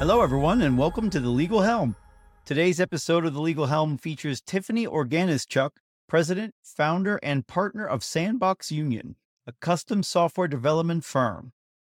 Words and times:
Hello, 0.00 0.22
everyone, 0.22 0.62
and 0.62 0.78
welcome 0.78 1.10
to 1.10 1.20
the 1.20 1.28
Legal 1.28 1.60
Helm. 1.60 1.94
Today's 2.46 2.80
episode 2.80 3.26
of 3.26 3.34
the 3.34 3.40
Legal 3.42 3.66
Helm 3.66 3.98
features 3.98 4.40
Tiffany 4.40 4.86
Organisciak, 4.86 5.72
president, 6.08 6.54
founder, 6.62 7.20
and 7.22 7.46
partner 7.46 7.84
of 7.86 8.02
Sandbox 8.02 8.72
Union, 8.72 9.16
a 9.46 9.52
custom 9.60 10.02
software 10.02 10.48
development 10.48 11.04
firm. 11.04 11.52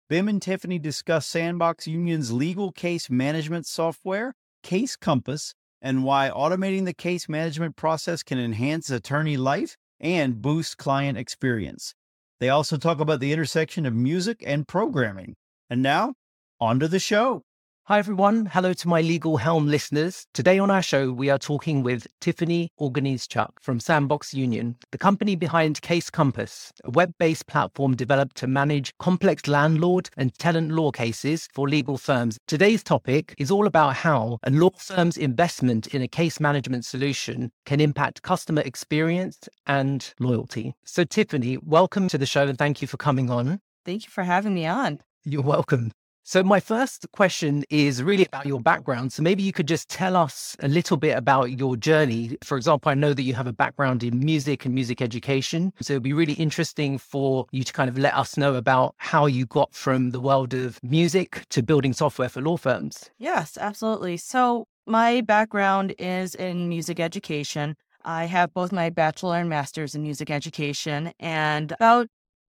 Bim 0.08 0.28
and 0.30 0.40
Tiffany 0.40 0.78
discuss 0.78 1.26
Sandbox 1.26 1.86
Union's 1.86 2.32
legal 2.32 2.72
case 2.72 3.10
management 3.10 3.66
software, 3.66 4.34
Case 4.62 4.96
Compass, 4.96 5.54
and 5.82 6.02
why 6.02 6.30
automating 6.34 6.86
the 6.86 6.94
case 6.94 7.28
management 7.28 7.76
process 7.76 8.22
can 8.22 8.38
enhance 8.38 8.88
attorney 8.88 9.36
life 9.36 9.76
and 10.00 10.40
boost 10.40 10.78
client 10.78 11.18
experience. 11.18 11.94
They 12.38 12.48
also 12.48 12.78
talk 12.78 12.98
about 12.98 13.20
the 13.20 13.34
intersection 13.34 13.84
of 13.84 13.92
music 13.94 14.42
and 14.46 14.66
programming. 14.66 15.36
And 15.68 15.82
now, 15.82 16.14
on 16.58 16.80
to 16.80 16.88
the 16.88 16.98
show. 16.98 17.44
Hi, 17.90 17.98
everyone. 17.98 18.46
Hello 18.46 18.72
to 18.72 18.86
my 18.86 19.00
Legal 19.00 19.38
Helm 19.38 19.66
listeners. 19.66 20.24
Today 20.32 20.60
on 20.60 20.70
our 20.70 20.80
show, 20.80 21.10
we 21.10 21.28
are 21.28 21.40
talking 21.40 21.82
with 21.82 22.06
Tiffany 22.20 22.70
Organisciak 22.80 23.48
from 23.60 23.80
Sandbox 23.80 24.32
Union, 24.32 24.76
the 24.92 24.96
company 24.96 25.34
behind 25.34 25.82
Case 25.82 26.08
Compass, 26.08 26.72
a 26.84 26.90
web 26.92 27.12
based 27.18 27.48
platform 27.48 27.96
developed 27.96 28.36
to 28.36 28.46
manage 28.46 28.96
complex 28.98 29.48
landlord 29.48 30.08
and 30.16 30.32
tenant 30.38 30.70
law 30.70 30.92
cases 30.92 31.48
for 31.52 31.68
legal 31.68 31.98
firms. 31.98 32.38
Today's 32.46 32.84
topic 32.84 33.34
is 33.38 33.50
all 33.50 33.66
about 33.66 33.96
how 33.96 34.38
a 34.44 34.52
law 34.52 34.70
firm's 34.76 35.16
investment 35.16 35.88
in 35.88 36.00
a 36.00 36.06
case 36.06 36.38
management 36.38 36.84
solution 36.84 37.50
can 37.66 37.80
impact 37.80 38.22
customer 38.22 38.62
experience 38.62 39.48
and 39.66 40.14
loyalty. 40.20 40.76
So, 40.84 41.02
Tiffany, 41.02 41.58
welcome 41.60 42.06
to 42.06 42.18
the 42.18 42.24
show 42.24 42.46
and 42.46 42.56
thank 42.56 42.80
you 42.82 42.86
for 42.86 42.98
coming 42.98 43.30
on. 43.30 43.60
Thank 43.84 44.04
you 44.04 44.10
for 44.10 44.22
having 44.22 44.54
me 44.54 44.64
on. 44.66 45.00
You're 45.24 45.42
welcome. 45.42 45.90
So, 46.22 46.42
my 46.42 46.60
first 46.60 47.06
question 47.12 47.64
is 47.70 48.02
really 48.02 48.26
about 48.26 48.46
your 48.46 48.60
background. 48.60 49.12
So, 49.12 49.22
maybe 49.22 49.42
you 49.42 49.52
could 49.52 49.66
just 49.66 49.88
tell 49.88 50.16
us 50.16 50.56
a 50.60 50.68
little 50.68 50.96
bit 50.96 51.16
about 51.16 51.58
your 51.58 51.76
journey. 51.76 52.36
For 52.44 52.56
example, 52.56 52.90
I 52.90 52.94
know 52.94 53.14
that 53.14 53.22
you 53.22 53.34
have 53.34 53.46
a 53.46 53.52
background 53.52 54.04
in 54.04 54.20
music 54.20 54.64
and 54.64 54.74
music 54.74 55.00
education. 55.00 55.72
So, 55.80 55.94
it'd 55.94 56.02
be 56.02 56.12
really 56.12 56.34
interesting 56.34 56.98
for 56.98 57.46
you 57.52 57.64
to 57.64 57.72
kind 57.72 57.88
of 57.88 57.98
let 57.98 58.14
us 58.14 58.36
know 58.36 58.54
about 58.54 58.94
how 58.98 59.26
you 59.26 59.46
got 59.46 59.74
from 59.74 60.10
the 60.10 60.20
world 60.20 60.52
of 60.52 60.78
music 60.82 61.46
to 61.50 61.62
building 61.62 61.92
software 61.92 62.28
for 62.28 62.42
law 62.42 62.58
firms. 62.58 63.10
Yes, 63.18 63.56
absolutely. 63.58 64.18
So, 64.18 64.66
my 64.86 65.22
background 65.22 65.94
is 65.98 66.34
in 66.34 66.68
music 66.68 67.00
education. 67.00 67.76
I 68.04 68.26
have 68.26 68.52
both 68.54 68.72
my 68.72 68.90
bachelor 68.90 69.36
and 69.36 69.48
master's 69.48 69.94
in 69.94 70.02
music 70.02 70.30
education. 70.30 71.12
And 71.18 71.72
about 71.72 72.08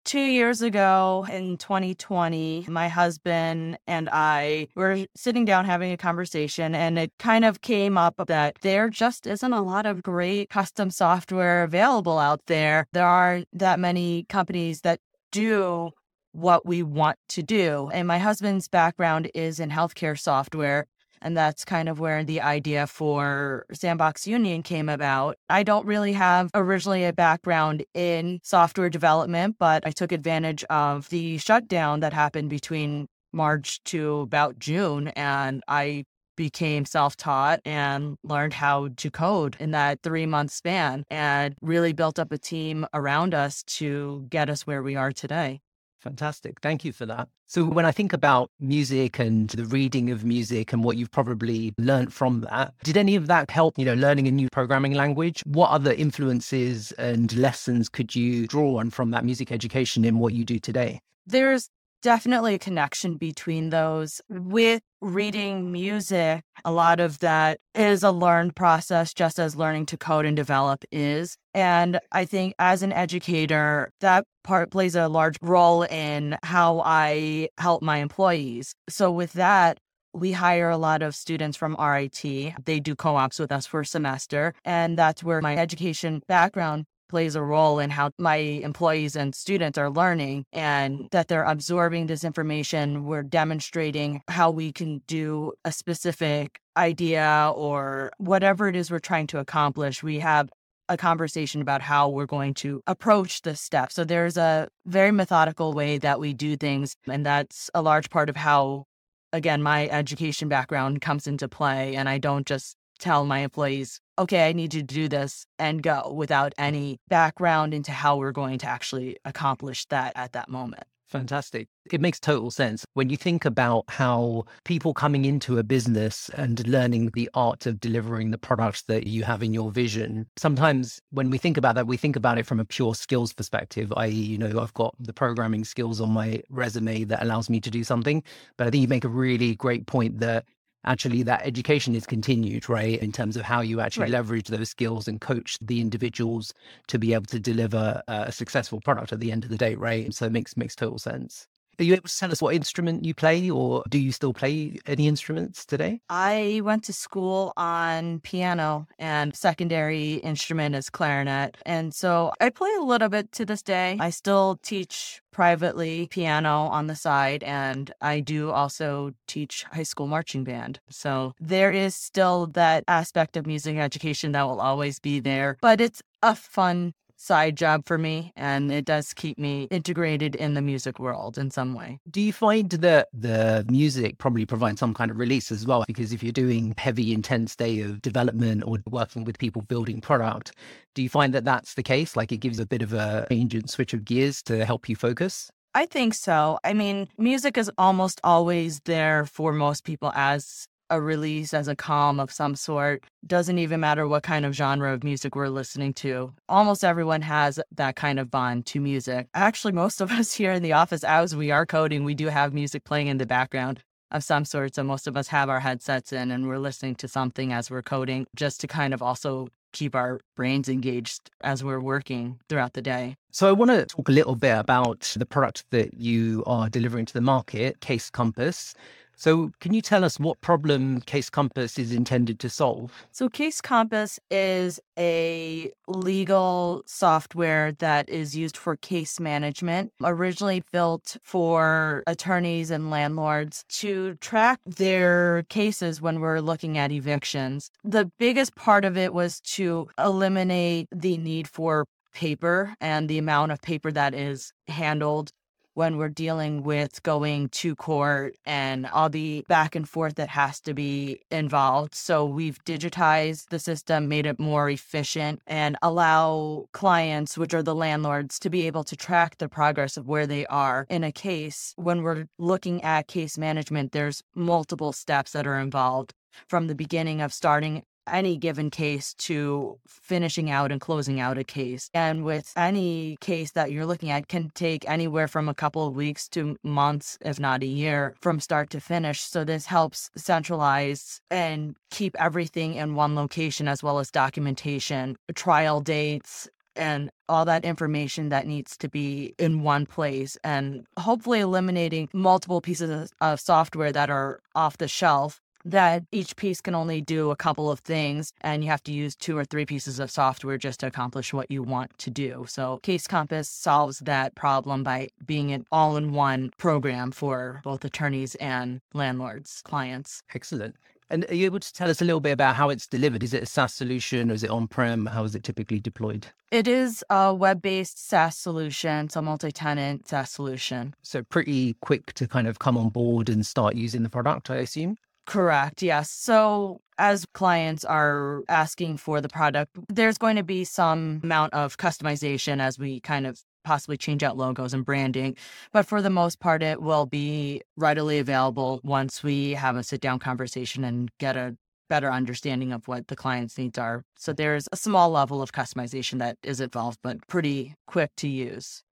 two 0.06 0.20
years 0.20 0.62
ago 0.62 1.26
in 1.30 1.58
2020, 1.58 2.66
my 2.68 2.88
husband 2.88 3.76
and 3.88 4.08
I 4.10 4.68
were 4.76 5.04
sitting 5.16 5.44
down 5.44 5.64
having 5.64 5.92
a 5.92 5.96
conversation, 5.96 6.74
and 6.74 6.96
it 6.96 7.12
kind 7.18 7.44
of 7.44 7.60
came 7.60 7.98
up 7.98 8.14
that 8.28 8.56
there 8.62 8.88
just 8.88 9.26
isn't 9.26 9.52
a 9.52 9.60
lot 9.60 9.84
of 9.84 10.04
great 10.04 10.48
custom 10.48 10.90
software 10.90 11.64
available 11.64 12.18
out 12.18 12.40
there. 12.46 12.86
There 12.92 13.06
aren't 13.06 13.48
that 13.52 13.80
many 13.80 14.24
companies 14.28 14.82
that 14.82 15.00
do 15.32 15.90
what 16.30 16.64
we 16.64 16.82
want 16.82 17.18
to 17.30 17.42
do. 17.42 17.90
And 17.92 18.06
my 18.06 18.18
husband's 18.18 18.68
background 18.68 19.30
is 19.34 19.58
in 19.58 19.70
healthcare 19.70 20.18
software. 20.18 20.86
And 21.26 21.36
that's 21.36 21.64
kind 21.64 21.88
of 21.88 21.98
where 21.98 22.22
the 22.22 22.40
idea 22.40 22.86
for 22.86 23.66
Sandbox 23.72 24.28
Union 24.28 24.62
came 24.62 24.88
about. 24.88 25.36
I 25.48 25.64
don't 25.64 25.84
really 25.84 26.12
have 26.12 26.52
originally 26.54 27.04
a 27.04 27.12
background 27.12 27.84
in 27.94 28.38
software 28.44 28.88
development, 28.88 29.56
but 29.58 29.84
I 29.84 29.90
took 29.90 30.12
advantage 30.12 30.62
of 30.70 31.08
the 31.08 31.38
shutdown 31.38 31.98
that 31.98 32.12
happened 32.12 32.48
between 32.48 33.08
March 33.32 33.82
to 33.86 34.20
about 34.20 34.60
June. 34.60 35.08
And 35.08 35.64
I 35.66 36.04
became 36.36 36.84
self 36.84 37.16
taught 37.16 37.58
and 37.64 38.16
learned 38.22 38.52
how 38.52 38.90
to 38.96 39.10
code 39.10 39.56
in 39.58 39.72
that 39.72 40.02
three 40.04 40.26
month 40.26 40.52
span 40.52 41.02
and 41.10 41.56
really 41.60 41.92
built 41.92 42.20
up 42.20 42.30
a 42.30 42.38
team 42.38 42.86
around 42.94 43.34
us 43.34 43.64
to 43.64 44.24
get 44.30 44.48
us 44.48 44.64
where 44.64 44.80
we 44.80 44.94
are 44.94 45.10
today. 45.10 45.58
Fantastic. 46.06 46.60
Thank 46.60 46.84
you 46.84 46.92
for 46.92 47.04
that. 47.06 47.28
So, 47.48 47.64
when 47.64 47.84
I 47.84 47.90
think 47.90 48.12
about 48.12 48.52
music 48.60 49.18
and 49.18 49.50
the 49.50 49.64
reading 49.64 50.10
of 50.10 50.24
music 50.24 50.72
and 50.72 50.84
what 50.84 50.96
you've 50.96 51.10
probably 51.10 51.74
learned 51.78 52.12
from 52.12 52.42
that, 52.42 52.74
did 52.84 52.96
any 52.96 53.16
of 53.16 53.26
that 53.26 53.50
help, 53.50 53.76
you 53.76 53.84
know, 53.84 53.94
learning 53.94 54.28
a 54.28 54.30
new 54.30 54.48
programming 54.52 54.92
language? 54.92 55.42
What 55.46 55.70
other 55.70 55.92
influences 55.92 56.92
and 56.92 57.36
lessons 57.36 57.88
could 57.88 58.14
you 58.14 58.46
draw 58.46 58.78
on 58.78 58.90
from 58.90 59.10
that 59.10 59.24
music 59.24 59.50
education 59.50 60.04
in 60.04 60.20
what 60.20 60.32
you 60.32 60.44
do 60.44 60.60
today? 60.60 61.00
There's 61.26 61.68
definitely 62.06 62.54
a 62.54 62.58
connection 62.58 63.16
between 63.16 63.70
those. 63.70 64.20
With 64.28 64.80
reading 65.00 65.72
music, 65.72 66.44
a 66.64 66.70
lot 66.70 67.00
of 67.00 67.18
that 67.18 67.58
is 67.74 68.04
a 68.04 68.12
learned 68.12 68.54
process, 68.54 69.12
just 69.12 69.40
as 69.40 69.56
learning 69.56 69.86
to 69.86 69.96
code 69.96 70.24
and 70.24 70.36
develop 70.36 70.84
is. 70.92 71.36
And 71.52 71.98
I 72.12 72.24
think 72.24 72.54
as 72.60 72.84
an 72.84 72.92
educator, 72.92 73.90
that 73.98 74.24
part 74.44 74.70
plays 74.70 74.94
a 74.94 75.08
large 75.08 75.36
role 75.42 75.82
in 75.82 76.38
how 76.44 76.80
I 76.84 77.48
help 77.58 77.82
my 77.82 77.96
employees. 77.96 78.76
So, 78.88 79.10
with 79.10 79.32
that, 79.32 79.78
we 80.12 80.30
hire 80.30 80.70
a 80.70 80.76
lot 80.76 81.02
of 81.02 81.16
students 81.16 81.56
from 81.56 81.74
RIT. 81.74 82.22
They 82.22 82.78
do 82.78 82.94
co 82.94 83.16
ops 83.16 83.40
with 83.40 83.50
us 83.50 83.66
for 83.66 83.80
a 83.80 83.86
semester. 83.86 84.54
And 84.64 84.96
that's 84.96 85.24
where 85.24 85.40
my 85.40 85.56
education 85.56 86.22
background 86.28 86.84
plays 87.08 87.34
a 87.34 87.42
role 87.42 87.78
in 87.78 87.90
how 87.90 88.10
my 88.18 88.36
employees 88.36 89.16
and 89.16 89.34
students 89.34 89.78
are 89.78 89.90
learning 89.90 90.44
and 90.52 90.98
mm. 90.98 91.10
that 91.10 91.28
they're 91.28 91.44
absorbing 91.44 92.06
this 92.06 92.24
information. 92.24 93.04
We're 93.04 93.22
demonstrating 93.22 94.22
how 94.28 94.50
we 94.50 94.72
can 94.72 95.02
do 95.06 95.52
a 95.64 95.72
specific 95.72 96.60
idea 96.76 97.52
or 97.54 98.10
whatever 98.18 98.68
it 98.68 98.76
is 98.76 98.90
we're 98.90 98.98
trying 98.98 99.26
to 99.28 99.38
accomplish. 99.38 100.02
We 100.02 100.18
have 100.20 100.48
a 100.88 100.96
conversation 100.96 101.60
about 101.60 101.82
how 101.82 102.08
we're 102.08 102.26
going 102.26 102.54
to 102.54 102.80
approach 102.86 103.42
this 103.42 103.60
step. 103.60 103.90
So 103.90 104.04
there's 104.04 104.36
a 104.36 104.68
very 104.84 105.10
methodical 105.10 105.72
way 105.72 105.98
that 105.98 106.20
we 106.20 106.32
do 106.32 106.56
things. 106.56 106.94
And 107.08 107.26
that's 107.26 107.70
a 107.74 107.82
large 107.82 108.10
part 108.10 108.28
of 108.28 108.36
how, 108.36 108.84
again, 109.32 109.62
my 109.62 109.88
education 109.88 110.48
background 110.48 111.00
comes 111.00 111.26
into 111.26 111.48
play. 111.48 111.96
And 111.96 112.08
I 112.08 112.18
don't 112.18 112.46
just 112.46 112.76
tell 112.98 113.24
my 113.24 113.40
employees, 113.40 114.00
okay, 114.18 114.48
I 114.48 114.52
need 114.52 114.74
you 114.74 114.80
to 114.80 114.86
do 114.86 115.08
this 115.08 115.46
and 115.58 115.82
go 115.82 116.12
without 116.12 116.54
any 116.58 116.98
background 117.08 117.74
into 117.74 117.92
how 117.92 118.16
we're 118.16 118.32
going 118.32 118.58
to 118.58 118.66
actually 118.66 119.16
accomplish 119.24 119.86
that 119.86 120.12
at 120.16 120.32
that 120.32 120.48
moment. 120.48 120.84
Fantastic. 121.08 121.68
It 121.92 122.00
makes 122.00 122.18
total 122.18 122.50
sense. 122.50 122.84
When 122.94 123.10
you 123.10 123.16
think 123.16 123.44
about 123.44 123.84
how 123.88 124.44
people 124.64 124.92
coming 124.92 125.24
into 125.24 125.56
a 125.58 125.62
business 125.62 126.28
and 126.30 126.66
learning 126.66 127.12
the 127.14 127.30
art 127.32 127.64
of 127.66 127.78
delivering 127.78 128.32
the 128.32 128.38
products 128.38 128.82
that 128.82 129.06
you 129.06 129.22
have 129.22 129.42
in 129.42 129.54
your 129.54 129.70
vision, 129.70 130.26
sometimes 130.36 131.00
when 131.10 131.30
we 131.30 131.38
think 131.38 131.56
about 131.56 131.76
that, 131.76 131.86
we 131.86 131.96
think 131.96 132.16
about 132.16 132.38
it 132.38 132.46
from 132.46 132.58
a 132.58 132.64
pure 132.64 132.94
skills 132.94 133.32
perspective, 133.32 133.92
i.e., 133.96 134.10
you 134.10 134.36
know, 134.36 134.60
I've 134.60 134.74
got 134.74 134.96
the 134.98 135.12
programming 135.12 135.64
skills 135.64 136.00
on 136.00 136.10
my 136.10 136.42
resume 136.50 137.04
that 137.04 137.22
allows 137.22 137.48
me 137.48 137.60
to 137.60 137.70
do 137.70 137.84
something. 137.84 138.24
But 138.56 138.66
I 138.66 138.70
think 138.70 138.82
you 138.82 138.88
make 138.88 139.04
a 139.04 139.08
really 139.08 139.54
great 139.54 139.86
point 139.86 140.18
that 140.18 140.44
actually 140.86 141.22
that 141.24 141.42
education 141.44 141.94
is 141.94 142.06
continued, 142.06 142.68
right? 142.68 143.00
In 143.00 143.12
terms 143.12 143.36
of 143.36 143.42
how 143.42 143.60
you 143.60 143.80
actually 143.80 144.04
right. 144.04 144.12
leverage 144.12 144.48
those 144.48 144.70
skills 144.70 145.08
and 145.08 145.20
coach 145.20 145.58
the 145.60 145.80
individuals 145.80 146.54
to 146.88 146.98
be 146.98 147.14
able 147.14 147.26
to 147.26 147.40
deliver 147.40 148.02
a 148.08 148.32
successful 148.32 148.80
product 148.80 149.12
at 149.12 149.20
the 149.20 149.32
end 149.32 149.44
of 149.44 149.50
the 149.50 149.58
day, 149.58 149.74
right? 149.74 150.12
So 150.14 150.26
it 150.26 150.32
makes 150.32 150.56
makes 150.56 150.74
total 150.76 150.98
sense. 150.98 151.48
Are 151.78 151.84
you 151.84 151.92
able 151.92 152.08
to 152.08 152.16
tell 152.16 152.32
us 152.32 152.40
what 152.40 152.54
instrument 152.54 153.04
you 153.04 153.12
play, 153.12 153.50
or 153.50 153.84
do 153.90 153.98
you 153.98 154.10
still 154.10 154.32
play 154.32 154.78
any 154.86 155.08
instruments 155.08 155.66
today? 155.66 156.00
I 156.08 156.62
went 156.64 156.84
to 156.84 156.94
school 156.94 157.52
on 157.56 158.20
piano, 158.20 158.86
and 158.98 159.36
secondary 159.36 160.14
instrument 160.14 160.74
is 160.74 160.88
clarinet. 160.88 161.58
And 161.66 161.94
so 161.94 162.32
I 162.40 162.48
play 162.48 162.70
a 162.78 162.82
little 162.82 163.10
bit 163.10 163.30
to 163.32 163.44
this 163.44 163.62
day. 163.62 163.98
I 164.00 164.08
still 164.08 164.58
teach 164.62 165.20
privately 165.32 166.08
piano 166.10 166.60
on 166.68 166.86
the 166.86 166.96
side, 166.96 167.42
and 167.42 167.92
I 168.00 168.20
do 168.20 168.50
also 168.50 169.12
teach 169.26 169.64
high 169.64 169.82
school 169.82 170.06
marching 170.06 170.44
band. 170.44 170.80
So 170.88 171.34
there 171.38 171.72
is 171.72 171.94
still 171.94 172.46
that 172.48 172.84
aspect 172.88 173.36
of 173.36 173.46
music 173.46 173.76
education 173.76 174.32
that 174.32 174.44
will 174.44 174.62
always 174.62 174.98
be 174.98 175.20
there, 175.20 175.58
but 175.60 175.82
it's 175.82 176.02
a 176.22 176.34
fun 176.34 176.94
side 177.16 177.56
job 177.56 177.86
for 177.86 177.98
me 177.98 178.32
and 178.36 178.70
it 178.70 178.84
does 178.84 179.12
keep 179.14 179.38
me 179.38 179.64
integrated 179.70 180.34
in 180.34 180.54
the 180.54 180.62
music 180.62 180.98
world 180.98 181.38
in 181.38 181.50
some 181.50 181.74
way. 181.74 181.98
Do 182.10 182.20
you 182.20 182.32
find 182.32 182.70
that 182.70 183.08
the 183.12 183.64
music 183.68 184.18
probably 184.18 184.46
provides 184.46 184.80
some 184.80 184.94
kind 184.94 185.10
of 185.10 185.18
release 185.18 185.50
as 185.50 185.66
well? 185.66 185.84
Because 185.86 186.12
if 186.12 186.22
you're 186.22 186.32
doing 186.32 186.74
heavy, 186.76 187.12
intense 187.12 187.56
day 187.56 187.80
of 187.80 188.02
development 188.02 188.64
or 188.66 188.78
working 188.90 189.24
with 189.24 189.38
people 189.38 189.62
building 189.62 190.00
product, 190.00 190.52
do 190.94 191.02
you 191.02 191.08
find 191.08 191.34
that 191.34 191.44
that's 191.44 191.74
the 191.74 191.82
case? 191.82 192.16
Like 192.16 192.32
it 192.32 192.38
gives 192.38 192.58
a 192.58 192.66
bit 192.66 192.82
of 192.82 192.92
a 192.92 193.26
change 193.30 193.54
and 193.54 193.68
switch 193.68 193.94
of 193.94 194.04
gears 194.04 194.42
to 194.42 194.64
help 194.64 194.88
you 194.88 194.96
focus? 194.96 195.50
I 195.74 195.84
think 195.84 196.14
so. 196.14 196.58
I 196.64 196.72
mean, 196.72 197.08
music 197.18 197.58
is 197.58 197.70
almost 197.76 198.18
always 198.24 198.80
there 198.86 199.26
for 199.26 199.52
most 199.52 199.84
people 199.84 200.10
as 200.14 200.66
a 200.90 201.00
release 201.00 201.52
as 201.54 201.68
a 201.68 201.76
calm 201.76 202.20
of 202.20 202.30
some 202.32 202.54
sort. 202.54 203.04
Doesn't 203.26 203.58
even 203.58 203.80
matter 203.80 204.06
what 204.06 204.22
kind 204.22 204.44
of 204.44 204.54
genre 204.54 204.92
of 204.92 205.02
music 205.04 205.34
we're 205.34 205.48
listening 205.48 205.92
to. 205.94 206.32
Almost 206.48 206.84
everyone 206.84 207.22
has 207.22 207.58
that 207.72 207.96
kind 207.96 208.18
of 208.18 208.30
bond 208.30 208.66
to 208.66 208.80
music. 208.80 209.28
Actually, 209.34 209.72
most 209.72 210.00
of 210.00 210.10
us 210.20 210.32
here 210.32 210.52
in 210.52 210.62
the 210.62 210.72
office, 210.72 211.04
as 211.04 211.34
we 211.34 211.50
are 211.50 211.66
coding, 211.66 212.04
we 212.04 212.14
do 212.14 212.28
have 212.28 212.54
music 212.54 212.84
playing 212.84 213.08
in 213.08 213.18
the 213.18 213.26
background. 213.26 213.82
of 214.12 214.22
some 214.22 214.44
sort. 214.44 214.74
So 214.76 214.84
most 214.84 215.08
of 215.08 215.16
us 215.16 215.28
have 215.28 215.48
our 215.48 215.58
headsets 215.60 216.12
in 216.12 216.30
and 216.30 216.46
we're 216.46 216.58
listening 216.58 216.94
to 216.96 217.08
something 217.08 217.52
as 217.52 217.70
we're 217.70 217.82
coding 217.82 218.26
just 218.36 218.60
to 218.60 218.68
kind 218.68 218.94
of 218.94 219.02
also 219.02 219.48
keep 219.72 219.94
our 219.94 220.20
brains 220.36 220.68
engaged 220.68 221.28
as 221.42 221.62
we're 221.62 221.80
working 221.80 222.38
throughout 222.48 222.72
the 222.74 222.80
day. 222.80 223.16
So 223.32 223.48
I 223.48 223.52
want 223.52 223.70
to 223.72 223.84
talk 223.84 224.08
a 224.08 224.12
little 224.12 224.36
bit 224.36 224.56
about 224.56 225.12
the 225.18 225.26
product 225.26 225.64
that 225.70 225.94
you 225.94 226.42
are 226.46 226.70
delivering 226.70 227.04
to 227.06 227.12
the 227.12 227.20
market, 227.20 227.80
Case 227.80 228.08
Compass. 228.08 228.74
So, 229.18 229.50
can 229.60 229.72
you 229.72 229.80
tell 229.80 230.04
us 230.04 230.20
what 230.20 230.40
problem 230.42 231.00
Case 231.00 231.30
Compass 231.30 231.78
is 231.78 231.90
intended 231.90 232.38
to 232.40 232.50
solve? 232.50 232.92
So, 233.12 233.30
Case 233.30 233.62
Compass 233.62 234.20
is 234.30 234.78
a 234.98 235.72
legal 235.88 236.82
software 236.86 237.72
that 237.72 238.10
is 238.10 238.36
used 238.36 238.58
for 238.58 238.76
case 238.76 239.18
management, 239.18 239.92
originally 240.04 240.62
built 240.70 241.16
for 241.22 242.02
attorneys 242.06 242.70
and 242.70 242.90
landlords 242.90 243.64
to 243.68 244.16
track 244.16 244.60
their 244.66 245.44
cases 245.48 246.02
when 246.02 246.20
we're 246.20 246.40
looking 246.40 246.76
at 246.76 246.92
evictions. 246.92 247.70
The 247.84 248.10
biggest 248.18 248.54
part 248.54 248.84
of 248.84 248.98
it 248.98 249.14
was 249.14 249.40
to 249.56 249.88
eliminate 249.98 250.88
the 250.92 251.16
need 251.16 251.48
for 251.48 251.86
paper 252.12 252.74
and 252.80 253.08
the 253.08 253.18
amount 253.18 253.52
of 253.52 253.62
paper 253.62 253.92
that 253.92 254.14
is 254.14 254.52
handled 254.68 255.30
when 255.76 255.98
we're 255.98 256.08
dealing 256.08 256.62
with 256.62 257.02
going 257.02 257.50
to 257.50 257.76
court 257.76 258.34
and 258.46 258.86
all 258.86 259.10
the 259.10 259.44
back 259.46 259.74
and 259.76 259.86
forth 259.86 260.14
that 260.14 260.30
has 260.30 260.58
to 260.58 260.72
be 260.72 261.20
involved. 261.30 261.94
So 261.94 262.24
we've 262.24 262.58
digitized 262.64 263.50
the 263.50 263.58
system, 263.58 264.08
made 264.08 264.24
it 264.24 264.40
more 264.40 264.70
efficient, 264.70 265.42
and 265.46 265.76
allow 265.82 266.64
clients, 266.72 267.36
which 267.36 267.52
are 267.52 267.62
the 267.62 267.74
landlords, 267.74 268.38
to 268.38 268.48
be 268.48 268.66
able 268.66 268.84
to 268.84 268.96
track 268.96 269.36
the 269.36 269.50
progress 269.50 269.98
of 269.98 270.08
where 270.08 270.26
they 270.26 270.46
are 270.46 270.86
in 270.88 271.04
a 271.04 271.12
case. 271.12 271.74
When 271.76 272.02
we're 272.02 272.28
looking 272.38 272.82
at 272.82 273.06
case 273.06 273.36
management, 273.36 273.92
there's 273.92 274.22
multiple 274.34 274.94
steps 274.94 275.32
that 275.32 275.46
are 275.46 275.58
involved 275.58 276.14
from 276.48 276.68
the 276.68 276.74
beginning 276.74 277.20
of 277.20 277.34
starting 277.34 277.82
any 278.08 278.36
given 278.36 278.70
case 278.70 279.14
to 279.14 279.78
finishing 279.86 280.50
out 280.50 280.72
and 280.72 280.80
closing 280.80 281.20
out 281.20 281.38
a 281.38 281.44
case. 281.44 281.90
And 281.94 282.24
with 282.24 282.52
any 282.56 283.16
case 283.20 283.52
that 283.52 283.72
you're 283.72 283.86
looking 283.86 284.10
at 284.10 284.28
can 284.28 284.50
take 284.54 284.88
anywhere 284.88 285.28
from 285.28 285.48
a 285.48 285.54
couple 285.54 285.86
of 285.86 285.96
weeks 285.96 286.28
to 286.30 286.56
months, 286.62 287.18
if 287.20 287.40
not 287.40 287.62
a 287.62 287.66
year, 287.66 288.14
from 288.20 288.40
start 288.40 288.70
to 288.70 288.80
finish. 288.80 289.20
So 289.20 289.44
this 289.44 289.66
helps 289.66 290.10
centralize 290.16 291.20
and 291.30 291.76
keep 291.90 292.14
everything 292.18 292.74
in 292.74 292.94
one 292.94 293.14
location 293.14 293.68
as 293.68 293.82
well 293.82 293.98
as 293.98 294.10
documentation, 294.10 295.16
trial 295.34 295.80
dates, 295.80 296.48
and 296.76 297.10
all 297.28 297.44
that 297.44 297.64
information 297.64 298.28
that 298.28 298.46
needs 298.46 298.76
to 298.76 298.88
be 298.88 299.34
in 299.38 299.62
one 299.62 299.86
place 299.86 300.36
and 300.44 300.86
hopefully 300.98 301.40
eliminating 301.40 302.08
multiple 302.12 302.60
pieces 302.60 303.10
of 303.20 303.40
software 303.40 303.92
that 303.92 304.10
are 304.10 304.40
off 304.54 304.76
the 304.78 304.88
shelf 304.88 305.40
that 305.66 306.04
each 306.12 306.36
piece 306.36 306.60
can 306.60 306.74
only 306.74 307.00
do 307.00 307.30
a 307.30 307.36
couple 307.36 307.70
of 307.70 307.80
things 307.80 308.32
and 308.40 308.64
you 308.64 308.70
have 308.70 308.82
to 308.84 308.92
use 308.92 309.16
two 309.16 309.36
or 309.36 309.44
three 309.44 309.66
pieces 309.66 309.98
of 309.98 310.10
software 310.10 310.56
just 310.56 310.80
to 310.80 310.86
accomplish 310.86 311.32
what 311.32 311.50
you 311.50 311.62
want 311.62 311.96
to 311.98 312.10
do. 312.10 312.46
So 312.48 312.78
Case 312.82 313.06
Compass 313.06 313.48
solves 313.48 313.98
that 314.00 314.34
problem 314.34 314.82
by 314.82 315.08
being 315.24 315.52
an 315.52 315.66
all 315.72 315.96
in 315.96 316.12
one 316.12 316.52
program 316.56 317.10
for 317.10 317.60
both 317.64 317.84
attorneys 317.84 318.34
and 318.36 318.80
landlords, 318.94 319.62
clients. 319.64 320.22
Excellent. 320.34 320.76
And 321.08 321.24
are 321.28 321.34
you 321.34 321.46
able 321.46 321.60
to 321.60 321.72
tell 321.72 321.88
us 321.88 322.00
a 322.00 322.04
little 322.04 322.20
bit 322.20 322.32
about 322.32 322.56
how 322.56 322.68
it's 322.68 322.86
delivered? 322.86 323.22
Is 323.22 323.32
it 323.32 323.42
a 323.42 323.46
SaaS 323.46 323.72
solution 323.72 324.30
or 324.30 324.34
is 324.34 324.42
it 324.42 324.50
on 324.50 324.66
prem? 324.66 325.06
How 325.06 325.22
is 325.22 325.36
it 325.36 325.44
typically 325.44 325.78
deployed? 325.78 326.26
It 326.50 326.66
is 326.66 327.04
a 327.10 327.32
web 327.32 327.62
based 327.62 328.04
SaaS 328.08 328.36
solution, 328.36 329.08
so 329.08 329.22
multi 329.22 329.52
tenant 329.52 330.08
SaaS 330.08 330.30
solution. 330.30 330.94
So, 331.02 331.22
pretty 331.22 331.74
quick 331.80 332.12
to 332.14 332.26
kind 332.26 332.48
of 332.48 332.58
come 332.58 332.76
on 332.76 332.88
board 332.88 333.28
and 333.28 333.46
start 333.46 333.76
using 333.76 334.02
the 334.02 334.08
product, 334.08 334.50
I 334.50 334.56
assume? 334.56 334.96
Correct. 335.26 335.82
Yes. 335.82 336.10
So 336.10 336.80
as 336.98 337.26
clients 337.34 337.84
are 337.84 338.42
asking 338.48 338.96
for 338.98 339.20
the 339.20 339.28
product, 339.28 339.76
there's 339.88 340.18
going 340.18 340.36
to 340.36 340.44
be 340.44 340.64
some 340.64 341.20
amount 341.22 341.52
of 341.52 341.76
customization 341.76 342.60
as 342.60 342.78
we 342.78 343.00
kind 343.00 343.26
of 343.26 343.40
possibly 343.64 343.96
change 343.96 344.22
out 344.22 344.36
logos 344.36 344.72
and 344.72 344.84
branding. 344.84 345.36
But 345.72 345.86
for 345.86 346.00
the 346.00 346.10
most 346.10 346.38
part, 346.38 346.62
it 346.62 346.80
will 346.80 347.06
be 347.06 347.60
readily 347.76 348.18
available 348.18 348.80
once 348.84 349.24
we 349.24 349.52
have 349.52 349.76
a 349.76 349.82
sit 349.82 350.00
down 350.00 350.20
conversation 350.20 350.84
and 350.84 351.10
get 351.18 351.36
a 351.36 351.56
better 351.88 352.10
understanding 352.10 352.72
of 352.72 352.86
what 352.86 353.08
the 353.08 353.16
client's 353.16 353.58
needs 353.58 353.78
are. 353.78 354.04
So 354.16 354.32
there's 354.32 354.68
a 354.70 354.76
small 354.76 355.10
level 355.10 355.42
of 355.42 355.52
customization 355.52 356.18
that 356.20 356.38
is 356.44 356.60
involved, 356.60 357.00
but 357.02 357.26
pretty 357.26 357.74
quick 357.88 358.10
to 358.18 358.28
use. 358.28 358.82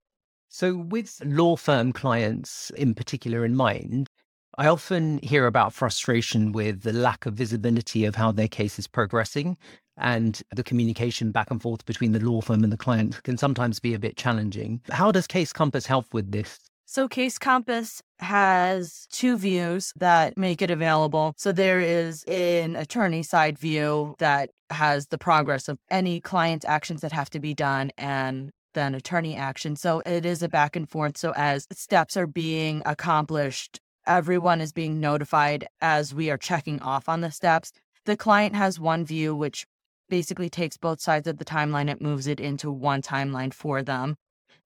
So, 0.48 0.76
with 0.76 1.20
law 1.24 1.56
firm 1.56 1.92
clients 1.92 2.70
in 2.76 2.94
particular 2.94 3.44
in 3.44 3.56
mind, 3.56 4.08
I 4.56 4.68
often 4.68 5.18
hear 5.22 5.46
about 5.46 5.72
frustration 5.72 6.52
with 6.52 6.82
the 6.82 6.92
lack 6.92 7.26
of 7.26 7.34
visibility 7.34 8.04
of 8.04 8.14
how 8.14 8.30
their 8.30 8.48
case 8.48 8.78
is 8.78 8.86
progressing. 8.86 9.56
And 9.96 10.40
the 10.54 10.64
communication 10.64 11.30
back 11.30 11.50
and 11.50 11.62
forth 11.62 11.84
between 11.86 12.12
the 12.12 12.20
law 12.20 12.40
firm 12.40 12.64
and 12.64 12.72
the 12.72 12.76
client 12.76 13.22
can 13.22 13.38
sometimes 13.38 13.78
be 13.78 13.94
a 13.94 13.98
bit 13.98 14.16
challenging. 14.16 14.80
How 14.90 15.12
does 15.12 15.26
Case 15.26 15.52
Compass 15.52 15.86
help 15.86 16.12
with 16.12 16.32
this? 16.32 16.58
So, 16.86 17.08
Case 17.08 17.38
Compass 17.38 18.02
has 18.18 19.06
two 19.10 19.38
views 19.38 19.92
that 19.96 20.36
make 20.36 20.62
it 20.62 20.70
available. 20.70 21.34
So, 21.36 21.52
there 21.52 21.80
is 21.80 22.24
an 22.24 22.76
attorney 22.76 23.22
side 23.22 23.58
view 23.58 24.16
that 24.18 24.50
has 24.70 25.06
the 25.06 25.18
progress 25.18 25.68
of 25.68 25.78
any 25.90 26.20
client 26.20 26.64
actions 26.66 27.00
that 27.00 27.12
have 27.12 27.30
to 27.30 27.40
be 27.40 27.54
done 27.54 27.90
and 27.96 28.50
then 28.74 28.94
attorney 28.94 29.36
action. 29.36 29.76
So, 29.76 30.02
it 30.04 30.26
is 30.26 30.42
a 30.42 30.48
back 30.48 30.76
and 30.76 30.88
forth. 30.88 31.16
So, 31.16 31.32
as 31.36 31.66
steps 31.72 32.16
are 32.16 32.26
being 32.26 32.82
accomplished, 32.84 33.80
everyone 34.06 34.60
is 34.60 34.72
being 34.72 35.00
notified 35.00 35.66
as 35.80 36.14
we 36.14 36.30
are 36.30 36.38
checking 36.38 36.80
off 36.80 37.08
on 37.08 37.20
the 37.20 37.30
steps. 37.30 37.72
The 38.06 38.16
client 38.16 38.54
has 38.54 38.78
one 38.78 39.04
view, 39.04 39.34
which 39.34 39.66
basically 40.08 40.50
takes 40.50 40.76
both 40.76 41.00
sides 41.00 41.26
of 41.26 41.38
the 41.38 41.44
timeline 41.44 41.90
it 41.90 42.02
moves 42.02 42.26
it 42.26 42.40
into 42.40 42.70
one 42.70 43.02
timeline 43.02 43.52
for 43.52 43.82
them. 43.82 44.16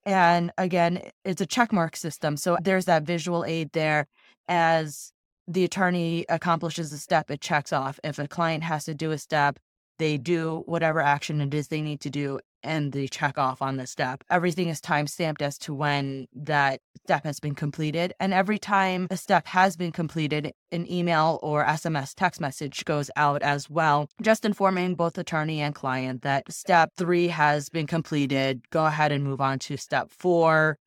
And 0.04 0.50
again, 0.58 1.02
it's 1.24 1.40
a 1.40 1.46
checkmark 1.46 1.96
system. 1.96 2.36
So 2.36 2.56
there's 2.62 2.86
that 2.86 3.04
visual 3.04 3.44
aid 3.44 3.70
there 3.72 4.06
as 4.48 5.12
the 5.46 5.64
attorney 5.64 6.24
accomplishes 6.28 6.92
a 6.92 6.98
step, 6.98 7.30
it 7.30 7.40
checks 7.40 7.72
off. 7.72 7.98
If 8.04 8.18
a 8.18 8.28
client 8.28 8.64
has 8.64 8.84
to 8.84 8.94
do 8.94 9.12
a 9.12 9.18
step, 9.18 9.58
they 9.98 10.16
do 10.16 10.62
whatever 10.66 11.00
action 11.00 11.40
it 11.40 11.54
is 11.54 11.68
they 11.68 11.80
need 11.80 12.00
to 12.00 12.10
do 12.10 12.40
and 12.62 12.92
they 12.92 13.06
check 13.06 13.38
off 13.38 13.62
on 13.62 13.76
the 13.76 13.86
step. 13.86 14.24
Everything 14.30 14.68
is 14.68 14.80
time 14.80 15.06
stamped 15.06 15.42
as 15.42 15.58
to 15.58 15.74
when 15.74 16.26
that 16.34 16.80
step 17.04 17.24
has 17.24 17.40
been 17.40 17.54
completed. 17.54 18.12
And 18.20 18.34
every 18.34 18.58
time 18.58 19.06
a 19.10 19.16
step 19.16 19.46
has 19.46 19.76
been 19.76 19.92
completed, 19.92 20.52
an 20.72 20.90
email 20.90 21.38
or 21.42 21.64
SMS 21.64 22.14
text 22.14 22.40
message 22.40 22.84
goes 22.84 23.10
out 23.16 23.42
as 23.42 23.70
well, 23.70 24.08
just 24.20 24.44
informing 24.44 24.94
both 24.94 25.16
attorney 25.16 25.60
and 25.60 25.74
client 25.74 26.22
that 26.22 26.50
step 26.52 26.92
three 26.96 27.28
has 27.28 27.68
been 27.68 27.86
completed. 27.86 28.62
Go 28.70 28.86
ahead 28.86 29.12
and 29.12 29.24
move 29.24 29.40
on 29.40 29.58
to 29.60 29.76
step 29.76 30.10
four. 30.10 30.78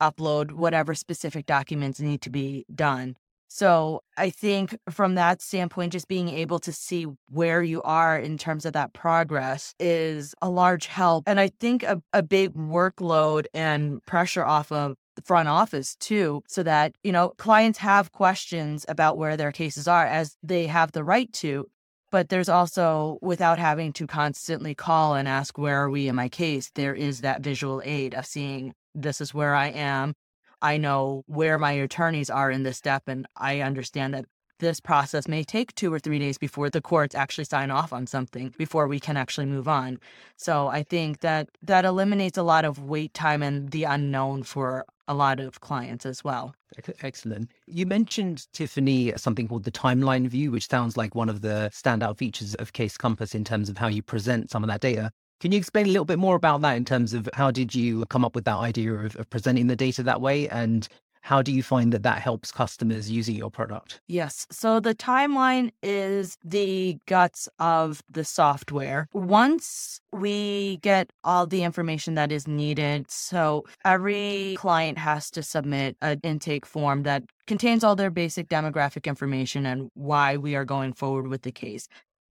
Upload 0.00 0.52
whatever 0.52 0.94
specific 0.94 1.46
documents 1.46 2.00
need 2.00 2.22
to 2.22 2.30
be 2.30 2.64
done. 2.74 3.16
So 3.52 4.02
I 4.16 4.30
think 4.30 4.78
from 4.88 5.16
that 5.16 5.42
standpoint, 5.42 5.92
just 5.92 6.06
being 6.06 6.28
able 6.28 6.60
to 6.60 6.72
see 6.72 7.06
where 7.30 7.64
you 7.64 7.82
are 7.82 8.16
in 8.16 8.38
terms 8.38 8.64
of 8.64 8.74
that 8.74 8.92
progress 8.92 9.74
is 9.80 10.36
a 10.40 10.48
large 10.48 10.86
help. 10.86 11.24
And 11.26 11.40
I 11.40 11.48
think 11.58 11.82
a, 11.82 12.00
a 12.12 12.22
big 12.22 12.54
workload 12.54 13.46
and 13.52 14.00
pressure 14.06 14.44
off 14.44 14.70
of 14.70 14.94
the 15.16 15.22
front 15.22 15.48
office 15.48 15.96
too, 15.96 16.42
so 16.46 16.62
that, 16.62 16.94
you 17.02 17.10
know, 17.10 17.30
clients 17.38 17.80
have 17.80 18.12
questions 18.12 18.86
about 18.88 19.18
where 19.18 19.36
their 19.36 19.50
cases 19.50 19.88
are 19.88 20.06
as 20.06 20.36
they 20.44 20.68
have 20.68 20.92
the 20.92 21.02
right 21.02 21.30
to. 21.32 21.66
But 22.12 22.28
there's 22.28 22.48
also, 22.48 23.18
without 23.20 23.58
having 23.58 23.92
to 23.94 24.06
constantly 24.06 24.76
call 24.76 25.14
and 25.14 25.26
ask, 25.26 25.58
where 25.58 25.82
are 25.82 25.90
we 25.90 26.06
in 26.06 26.14
my 26.14 26.28
case, 26.28 26.70
there 26.76 26.94
is 26.94 27.22
that 27.22 27.42
visual 27.42 27.82
aid 27.84 28.14
of 28.14 28.26
seeing 28.26 28.74
this 28.94 29.20
is 29.20 29.34
where 29.34 29.56
I 29.56 29.68
am 29.70 30.14
I 30.62 30.76
know 30.76 31.24
where 31.26 31.58
my 31.58 31.72
attorneys 31.72 32.30
are 32.30 32.50
in 32.50 32.62
this 32.62 32.78
step, 32.78 33.04
and 33.06 33.26
I 33.36 33.60
understand 33.60 34.14
that 34.14 34.26
this 34.58 34.78
process 34.78 35.26
may 35.26 35.42
take 35.42 35.74
two 35.74 35.92
or 35.92 35.98
three 35.98 36.18
days 36.18 36.38
before 36.38 36.70
the 36.70 36.82
courts 36.82 37.14
actually 37.14 37.44
sign 37.44 37.70
off 37.70 37.92
on 37.92 38.06
something 38.06 38.54
before 38.58 38.86
we 38.86 39.00
can 39.00 39.16
actually 39.16 39.46
move 39.46 39.66
on. 39.66 39.98
So 40.36 40.68
I 40.68 40.82
think 40.82 41.20
that 41.20 41.48
that 41.62 41.84
eliminates 41.84 42.36
a 42.38 42.42
lot 42.42 42.64
of 42.64 42.78
wait 42.78 43.14
time 43.14 43.42
and 43.42 43.70
the 43.70 43.84
unknown 43.84 44.42
for 44.42 44.84
a 45.08 45.14
lot 45.14 45.40
of 45.40 45.60
clients 45.60 46.06
as 46.06 46.22
well. 46.22 46.54
Excellent. 47.02 47.50
You 47.66 47.86
mentioned, 47.86 48.46
Tiffany, 48.52 49.12
something 49.16 49.48
called 49.48 49.64
the 49.64 49.72
timeline 49.72 50.28
view, 50.28 50.52
which 50.52 50.68
sounds 50.68 50.96
like 50.96 51.14
one 51.14 51.28
of 51.28 51.40
the 51.40 51.70
standout 51.72 52.16
features 52.16 52.54
of 52.56 52.74
Case 52.74 52.96
Compass 52.96 53.34
in 53.34 53.44
terms 53.44 53.68
of 53.68 53.78
how 53.78 53.88
you 53.88 54.02
present 54.02 54.50
some 54.50 54.62
of 54.62 54.68
that 54.68 54.80
data. 54.80 55.10
Can 55.40 55.52
you 55.52 55.58
explain 55.58 55.86
a 55.86 55.88
little 55.88 56.04
bit 56.04 56.18
more 56.18 56.36
about 56.36 56.60
that 56.60 56.76
in 56.76 56.84
terms 56.84 57.14
of 57.14 57.26
how 57.32 57.50
did 57.50 57.74
you 57.74 58.04
come 58.06 58.26
up 58.26 58.34
with 58.34 58.44
that 58.44 58.58
idea 58.58 58.92
of, 58.92 59.16
of 59.16 59.30
presenting 59.30 59.68
the 59.68 59.76
data 59.76 60.02
that 60.02 60.20
way? 60.20 60.46
And 60.50 60.86
how 61.22 61.40
do 61.40 61.50
you 61.50 61.62
find 61.62 61.92
that 61.92 62.02
that 62.02 62.20
helps 62.20 62.52
customers 62.52 63.10
using 63.10 63.36
your 63.36 63.50
product? 63.50 64.00
Yes. 64.06 64.46
So 64.50 64.80
the 64.80 64.94
timeline 64.94 65.70
is 65.82 66.36
the 66.44 66.98
guts 67.06 67.48
of 67.58 68.02
the 68.10 68.24
software. 68.24 69.08
Once 69.14 70.00
we 70.12 70.78
get 70.82 71.10
all 71.24 71.46
the 71.46 71.62
information 71.62 72.14
that 72.16 72.30
is 72.32 72.46
needed, 72.46 73.10
so 73.10 73.64
every 73.82 74.56
client 74.58 74.98
has 74.98 75.30
to 75.30 75.42
submit 75.42 75.96
an 76.02 76.20
intake 76.22 76.66
form 76.66 77.02
that 77.04 77.22
contains 77.46 77.82
all 77.82 77.96
their 77.96 78.10
basic 78.10 78.48
demographic 78.48 79.04
information 79.04 79.64
and 79.64 79.90
why 79.94 80.36
we 80.36 80.54
are 80.54 80.66
going 80.66 80.92
forward 80.92 81.28
with 81.28 81.42
the 81.42 81.52
case. 81.52 81.88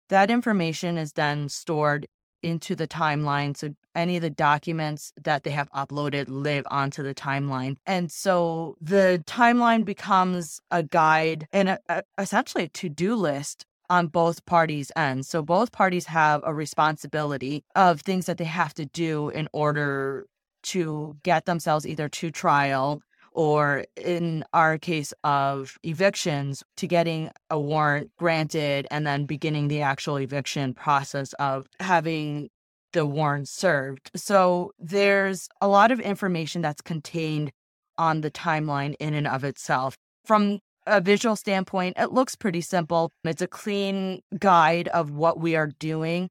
That 0.09 0.31
information 0.31 0.97
is 0.97 1.13
then 1.13 1.49
stored 1.49 2.07
into 2.41 2.75
the 2.75 2.87
timeline. 2.87 3.55
So 3.55 3.75
any 3.95 4.15
of 4.15 4.21
the 4.21 4.29
documents 4.29 5.11
that 5.23 5.43
they 5.43 5.51
have 5.51 5.71
uploaded 5.71 6.25
live 6.27 6.65
onto 6.69 7.03
the 7.03 7.15
timeline. 7.15 7.77
And 7.85 8.11
so 8.11 8.75
the 8.81 9.23
timeline 9.25 9.85
becomes 9.85 10.61
a 10.71 10.83
guide 10.83 11.47
and 11.51 11.69
a, 11.69 11.79
a, 11.89 12.03
essentially 12.17 12.65
a 12.65 12.69
to 12.69 12.89
do 12.89 13.15
list 13.15 13.65
on 13.89 14.07
both 14.07 14.45
parties' 14.45 14.91
ends. 14.95 15.27
So 15.27 15.41
both 15.41 15.71
parties 15.71 16.05
have 16.05 16.41
a 16.45 16.53
responsibility 16.53 17.63
of 17.75 18.01
things 18.01 18.27
that 18.27 18.37
they 18.37 18.45
have 18.45 18.73
to 18.75 18.85
do 18.85 19.29
in 19.29 19.47
order 19.51 20.27
to 20.61 21.17
get 21.23 21.45
themselves 21.45 21.87
either 21.87 22.09
to 22.09 22.31
trial 22.31 23.01
or 23.39 23.85
in 23.95 24.43
our 24.51 24.77
case 24.77 25.13
of 25.23 25.77
evictions, 25.83 26.61
to 26.75 26.85
getting 26.85 27.31
a 27.49 27.57
warrant 27.57 28.11
granted 28.17 28.85
and 28.91 29.07
then 29.07 29.23
beginning 29.23 29.69
the 29.69 29.79
actual 29.81 30.17
eviction 30.17 30.73
process 30.73 31.31
of 31.39 31.65
having 31.79 32.49
the 32.91 33.05
warrant 33.05 33.47
served. 33.47 34.11
So 34.13 34.73
there's 34.77 35.47
a 35.61 35.69
lot 35.69 35.89
of 35.89 36.01
information 36.01 36.61
that's 36.61 36.81
contained 36.81 37.53
on 37.97 38.19
the 38.19 38.29
timeline 38.29 38.95
in 38.99 39.13
and 39.13 39.25
of 39.25 39.45
itself. 39.45 39.95
From 40.25 40.59
a 40.85 40.99
visual 40.99 41.37
standpoint, 41.37 41.95
it 41.97 42.11
looks 42.11 42.35
pretty 42.35 42.59
simple. 42.59 43.09
It's 43.23 43.41
a 43.41 43.47
clean 43.47 44.19
guide 44.37 44.89
of 44.89 45.11
what 45.11 45.39
we 45.39 45.55
are 45.55 45.67
doing. 45.79 46.29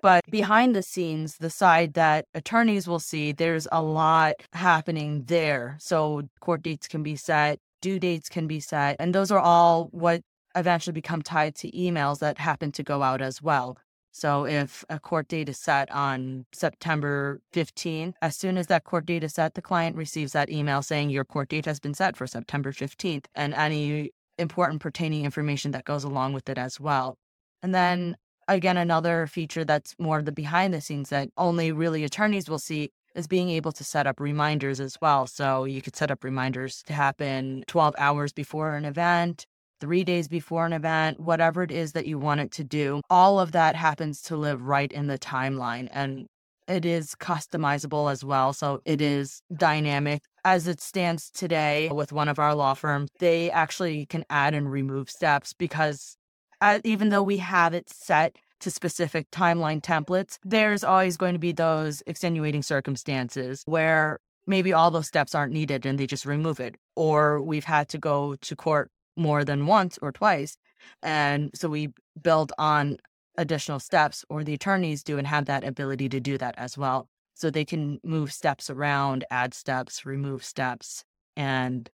But 0.00 0.24
behind 0.30 0.76
the 0.76 0.82
scenes, 0.82 1.38
the 1.38 1.50
side 1.50 1.94
that 1.94 2.26
attorneys 2.34 2.86
will 2.86 3.00
see, 3.00 3.32
there's 3.32 3.66
a 3.72 3.82
lot 3.82 4.34
happening 4.52 5.24
there. 5.24 5.76
So 5.80 6.22
court 6.40 6.62
dates 6.62 6.86
can 6.86 7.02
be 7.02 7.16
set, 7.16 7.58
due 7.80 7.98
dates 7.98 8.28
can 8.28 8.46
be 8.46 8.60
set, 8.60 8.96
and 9.00 9.14
those 9.14 9.30
are 9.30 9.40
all 9.40 9.88
what 9.90 10.22
eventually 10.54 10.92
become 10.92 11.22
tied 11.22 11.54
to 11.56 11.70
emails 11.72 12.20
that 12.20 12.38
happen 12.38 12.72
to 12.72 12.82
go 12.82 13.02
out 13.02 13.20
as 13.20 13.42
well. 13.42 13.76
So 14.12 14.46
if 14.46 14.84
a 14.88 14.98
court 14.98 15.28
date 15.28 15.48
is 15.48 15.58
set 15.58 15.90
on 15.92 16.46
September 16.52 17.40
15th, 17.52 18.14
as 18.22 18.36
soon 18.36 18.56
as 18.56 18.66
that 18.68 18.84
court 18.84 19.06
date 19.06 19.22
is 19.22 19.34
set, 19.34 19.54
the 19.54 19.62
client 19.62 19.96
receives 19.96 20.32
that 20.32 20.50
email 20.50 20.82
saying 20.82 21.10
your 21.10 21.24
court 21.24 21.48
date 21.48 21.66
has 21.66 21.78
been 21.78 21.94
set 21.94 22.16
for 22.16 22.26
September 22.26 22.72
15th 22.72 23.26
and 23.34 23.54
any 23.54 24.10
important 24.38 24.80
pertaining 24.80 25.24
information 25.24 25.72
that 25.72 25.84
goes 25.84 26.04
along 26.04 26.32
with 26.32 26.48
it 26.48 26.58
as 26.58 26.80
well. 26.80 27.16
And 27.62 27.74
then 27.74 28.16
again, 28.48 28.76
another 28.76 29.26
feature 29.26 29.64
that's 29.64 29.94
more 29.98 30.18
of 30.18 30.24
the 30.24 30.32
behind 30.32 30.74
the 30.74 30.80
scenes 30.80 31.10
that 31.10 31.28
only 31.36 31.70
really 31.70 32.04
attorneys 32.04 32.48
will 32.48 32.58
see 32.58 32.90
is 33.14 33.26
being 33.26 33.50
able 33.50 33.72
to 33.72 33.84
set 33.84 34.06
up 34.06 34.20
reminders 34.20 34.80
as 34.80 34.96
well. 35.00 35.26
So 35.26 35.64
you 35.64 35.82
could 35.82 35.96
set 35.96 36.10
up 36.10 36.24
reminders 36.24 36.82
to 36.84 36.92
happen 36.92 37.64
12 37.66 37.94
hours 37.98 38.32
before 38.32 38.74
an 38.74 38.84
event, 38.84 39.46
three 39.80 40.04
days 40.04 40.28
before 40.28 40.66
an 40.66 40.72
event, 40.72 41.20
whatever 41.20 41.62
it 41.62 41.70
is 41.70 41.92
that 41.92 42.06
you 42.06 42.18
want 42.18 42.40
it 42.40 42.50
to 42.52 42.64
do. 42.64 43.00
All 43.10 43.40
of 43.40 43.52
that 43.52 43.76
happens 43.76 44.22
to 44.22 44.36
live 44.36 44.62
right 44.62 44.90
in 44.90 45.06
the 45.06 45.18
timeline. 45.18 45.88
And 45.92 46.26
it 46.68 46.84
is 46.84 47.14
customizable 47.14 48.12
as 48.12 48.22
well. 48.22 48.52
So 48.52 48.82
it 48.84 49.00
is 49.00 49.40
dynamic. 49.56 50.22
As 50.44 50.68
it 50.68 50.80
stands 50.80 51.30
today 51.30 51.88
with 51.90 52.12
one 52.12 52.28
of 52.28 52.38
our 52.38 52.54
law 52.54 52.74
firms, 52.74 53.10
they 53.18 53.50
actually 53.50 54.06
can 54.06 54.24
add 54.30 54.54
and 54.54 54.70
remove 54.70 55.10
steps 55.10 55.54
because 55.54 56.17
uh, 56.60 56.80
even 56.84 57.08
though 57.08 57.22
we 57.22 57.38
have 57.38 57.74
it 57.74 57.88
set 57.88 58.36
to 58.60 58.70
specific 58.70 59.30
timeline 59.30 59.80
templates, 59.80 60.38
there's 60.44 60.82
always 60.82 61.16
going 61.16 61.34
to 61.34 61.38
be 61.38 61.52
those 61.52 62.02
extenuating 62.06 62.62
circumstances 62.62 63.62
where 63.66 64.18
maybe 64.46 64.72
all 64.72 64.90
those 64.90 65.06
steps 65.06 65.34
aren't 65.34 65.52
needed 65.52 65.86
and 65.86 65.98
they 65.98 66.06
just 66.06 66.26
remove 66.26 66.58
it. 66.58 66.76
Or 66.96 67.40
we've 67.40 67.64
had 67.64 67.88
to 67.90 67.98
go 67.98 68.34
to 68.36 68.56
court 68.56 68.90
more 69.16 69.44
than 69.44 69.66
once 69.66 69.98
or 70.00 70.10
twice. 70.10 70.56
And 71.02 71.50
so 71.54 71.68
we 71.68 71.92
build 72.20 72.52
on 72.58 72.98
additional 73.36 73.78
steps, 73.78 74.24
or 74.28 74.42
the 74.42 74.54
attorneys 74.54 75.04
do 75.04 75.16
and 75.16 75.26
have 75.26 75.44
that 75.46 75.62
ability 75.64 76.08
to 76.08 76.18
do 76.18 76.36
that 76.38 76.54
as 76.58 76.76
well. 76.76 77.08
So 77.34 77.50
they 77.50 77.64
can 77.64 78.00
move 78.02 78.32
steps 78.32 78.68
around, 78.68 79.24
add 79.30 79.54
steps, 79.54 80.04
remove 80.04 80.44
steps, 80.44 81.04
and 81.36 81.88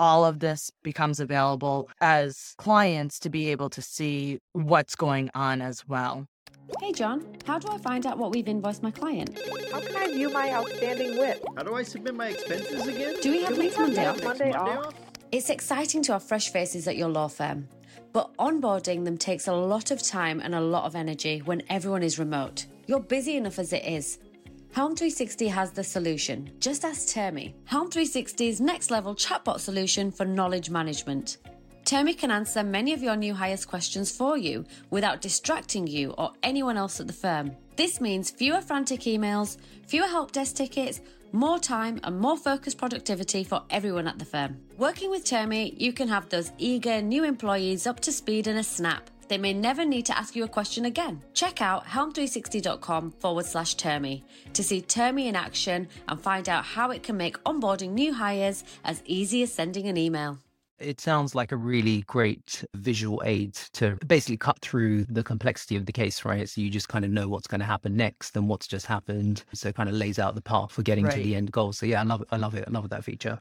all 0.00 0.24
of 0.24 0.38
this 0.38 0.72
becomes 0.82 1.20
available 1.20 1.90
as 2.00 2.54
clients 2.56 3.18
to 3.18 3.28
be 3.28 3.50
able 3.50 3.68
to 3.68 3.82
see 3.82 4.38
what's 4.54 4.96
going 4.96 5.30
on 5.34 5.60
as 5.60 5.86
well. 5.86 6.26
Hey 6.80 6.92
John, 6.92 7.26
how 7.44 7.58
do 7.58 7.68
I 7.68 7.76
find 7.76 8.06
out 8.06 8.16
what 8.16 8.30
we've 8.30 8.48
invoiced 8.48 8.82
my 8.82 8.90
client? 8.90 9.38
How 9.70 9.80
can 9.80 9.94
I 9.96 10.06
view 10.06 10.30
my 10.30 10.50
outstanding 10.52 11.18
WIP? 11.18 11.44
How 11.54 11.64
do 11.64 11.74
I 11.74 11.82
submit 11.82 12.14
my 12.14 12.28
expenses 12.28 12.86
again? 12.86 13.16
Do 13.20 13.30
we 13.30 13.42
have 13.42 13.54
Do 13.54 13.60
we 13.60 13.68
have 13.68 13.78
Monday 13.78 14.04
next 14.04 14.24
off? 14.24 14.24
Monday 14.24 14.52
off? 14.52 14.94
It's 15.32 15.50
exciting 15.50 16.02
to 16.04 16.12
have 16.14 16.22
fresh 16.22 16.48
faces 16.48 16.88
at 16.88 16.96
your 16.96 17.08
law 17.08 17.28
firm, 17.28 17.68
but 18.14 18.34
onboarding 18.38 19.04
them 19.04 19.18
takes 19.18 19.48
a 19.48 19.52
lot 19.52 19.90
of 19.90 20.02
time 20.02 20.40
and 20.40 20.54
a 20.54 20.60
lot 20.62 20.84
of 20.84 20.96
energy 20.96 21.40
when 21.44 21.62
everyone 21.68 22.02
is 22.02 22.18
remote. 22.18 22.64
You're 22.86 23.00
busy 23.00 23.36
enough 23.36 23.58
as 23.58 23.72
it 23.74 23.84
is. 23.84 24.18
Helm 24.72 24.94
360 24.94 25.48
has 25.48 25.72
the 25.72 25.82
solution. 25.82 26.48
Just 26.60 26.84
ask 26.84 27.08
Termi. 27.08 27.54
Helm 27.64 27.90
360's 27.90 28.60
next 28.60 28.88
level 28.88 29.16
chatbot 29.16 29.58
solution 29.58 30.12
for 30.12 30.24
knowledge 30.24 30.70
management. 30.70 31.38
Termi 31.84 32.16
can 32.16 32.30
answer 32.30 32.62
many 32.62 32.92
of 32.92 33.02
your 33.02 33.16
new 33.16 33.34
hires 33.34 33.64
questions 33.64 34.12
for 34.12 34.36
you 34.36 34.64
without 34.90 35.20
distracting 35.20 35.88
you 35.88 36.12
or 36.12 36.30
anyone 36.44 36.76
else 36.76 37.00
at 37.00 37.08
the 37.08 37.12
firm. 37.12 37.50
This 37.74 38.00
means 38.00 38.30
fewer 38.30 38.60
frantic 38.60 39.00
emails, 39.00 39.56
fewer 39.88 40.06
help 40.06 40.30
desk 40.30 40.54
tickets, 40.54 41.00
more 41.32 41.58
time, 41.58 41.98
and 42.04 42.20
more 42.20 42.36
focused 42.36 42.78
productivity 42.78 43.42
for 43.42 43.64
everyone 43.70 44.06
at 44.06 44.20
the 44.20 44.24
firm. 44.24 44.60
Working 44.78 45.10
with 45.10 45.24
Termi, 45.24 45.74
you 45.80 45.92
can 45.92 46.06
have 46.06 46.28
those 46.28 46.52
eager 46.58 47.02
new 47.02 47.24
employees 47.24 47.88
up 47.88 47.98
to 48.00 48.12
speed 48.12 48.46
in 48.46 48.56
a 48.56 48.62
snap. 48.62 49.10
They 49.30 49.38
may 49.38 49.54
never 49.54 49.84
need 49.84 50.06
to 50.06 50.18
ask 50.18 50.34
you 50.34 50.42
a 50.42 50.48
question 50.48 50.86
again. 50.86 51.22
Check 51.34 51.62
out 51.62 51.86
helm360.com 51.86 53.12
forward 53.12 53.46
slash 53.46 53.76
Termi 53.76 54.24
to 54.54 54.64
see 54.64 54.82
Termi 54.82 55.26
in 55.26 55.36
action 55.36 55.86
and 56.08 56.20
find 56.20 56.48
out 56.48 56.64
how 56.64 56.90
it 56.90 57.04
can 57.04 57.16
make 57.16 57.42
onboarding 57.44 57.92
new 57.92 58.12
hires 58.12 58.64
as 58.84 59.04
easy 59.06 59.44
as 59.44 59.52
sending 59.52 59.86
an 59.86 59.96
email. 59.96 60.38
It 60.80 61.00
sounds 61.00 61.34
like 61.34 61.52
a 61.52 61.56
really 61.56 62.00
great 62.08 62.64
visual 62.74 63.22
aid 63.24 63.54
to 63.74 63.96
basically 64.04 64.38
cut 64.38 64.58
through 64.62 65.04
the 65.04 65.22
complexity 65.22 65.76
of 65.76 65.86
the 65.86 65.92
case, 65.92 66.24
right? 66.24 66.48
So 66.48 66.60
you 66.60 66.68
just 66.68 66.88
kind 66.88 67.04
of 67.04 67.12
know 67.12 67.28
what's 67.28 67.46
going 67.46 67.60
to 67.60 67.66
happen 67.66 67.96
next 67.96 68.36
and 68.36 68.48
what's 68.48 68.66
just 68.66 68.86
happened. 68.86 69.44
So 69.52 69.68
it 69.68 69.76
kind 69.76 69.88
of 69.88 69.94
lays 69.94 70.18
out 70.18 70.34
the 70.34 70.42
path 70.42 70.72
for 70.72 70.82
getting 70.82 71.08
to 71.08 71.16
the 71.16 71.36
end 71.36 71.52
goal. 71.52 71.72
So 71.72 71.86
yeah, 71.86 72.00
I 72.00 72.04
love 72.04 72.22
it. 72.22 72.28
I 72.32 72.36
love 72.36 72.56
it. 72.56 72.64
I 72.66 72.70
love 72.70 72.88
that 72.88 73.04
feature. 73.04 73.38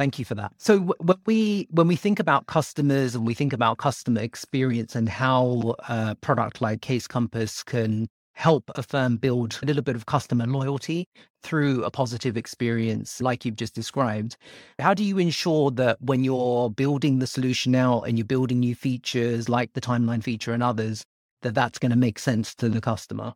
Thank 0.00 0.18
you 0.18 0.24
for 0.24 0.34
that. 0.36 0.54
So 0.56 0.78
when 0.78 1.18
we 1.26 1.68
when 1.70 1.86
we 1.86 1.94
think 1.94 2.20
about 2.20 2.46
customers 2.46 3.14
and 3.14 3.26
we 3.26 3.34
think 3.34 3.52
about 3.52 3.76
customer 3.76 4.22
experience 4.22 4.96
and 4.96 5.06
how 5.10 5.74
a 5.90 6.16
product 6.22 6.62
like 6.62 6.80
Case 6.80 7.06
Compass 7.06 7.62
can 7.62 8.08
help 8.32 8.70
a 8.76 8.82
firm 8.82 9.18
build 9.18 9.58
a 9.62 9.66
little 9.66 9.82
bit 9.82 9.96
of 9.96 10.06
customer 10.06 10.46
loyalty 10.46 11.06
through 11.42 11.84
a 11.84 11.90
positive 11.90 12.38
experience 12.38 13.20
like 13.20 13.44
you've 13.44 13.56
just 13.56 13.74
described, 13.74 14.38
how 14.78 14.94
do 14.94 15.04
you 15.04 15.18
ensure 15.18 15.70
that 15.72 16.00
when 16.00 16.24
you're 16.24 16.70
building 16.70 17.18
the 17.18 17.26
solution 17.26 17.74
out 17.74 18.04
and 18.04 18.16
you're 18.16 18.24
building 18.24 18.60
new 18.60 18.74
features 18.74 19.50
like 19.50 19.74
the 19.74 19.82
timeline 19.82 20.22
feature 20.22 20.54
and 20.54 20.62
others, 20.62 21.04
that 21.42 21.54
that's 21.54 21.78
going 21.78 21.90
to 21.90 21.98
make 21.98 22.18
sense 22.18 22.54
to 22.54 22.70
the 22.70 22.80
customer? 22.80 23.34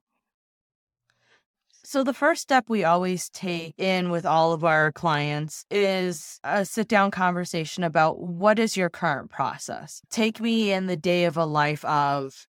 So, 1.86 2.02
the 2.02 2.14
first 2.14 2.40
step 2.40 2.64
we 2.68 2.82
always 2.82 3.28
take 3.28 3.74
in 3.78 4.08
with 4.08 4.24
all 4.24 4.54
of 4.54 4.64
our 4.64 4.90
clients 4.90 5.66
is 5.70 6.40
a 6.42 6.64
sit 6.64 6.88
down 6.88 7.10
conversation 7.10 7.84
about 7.84 8.18
what 8.20 8.58
is 8.58 8.74
your 8.74 8.88
current 8.88 9.30
process? 9.30 10.00
Take 10.08 10.40
me 10.40 10.72
in 10.72 10.86
the 10.86 10.96
day 10.96 11.26
of 11.26 11.36
a 11.36 11.44
life 11.44 11.84
of, 11.84 12.46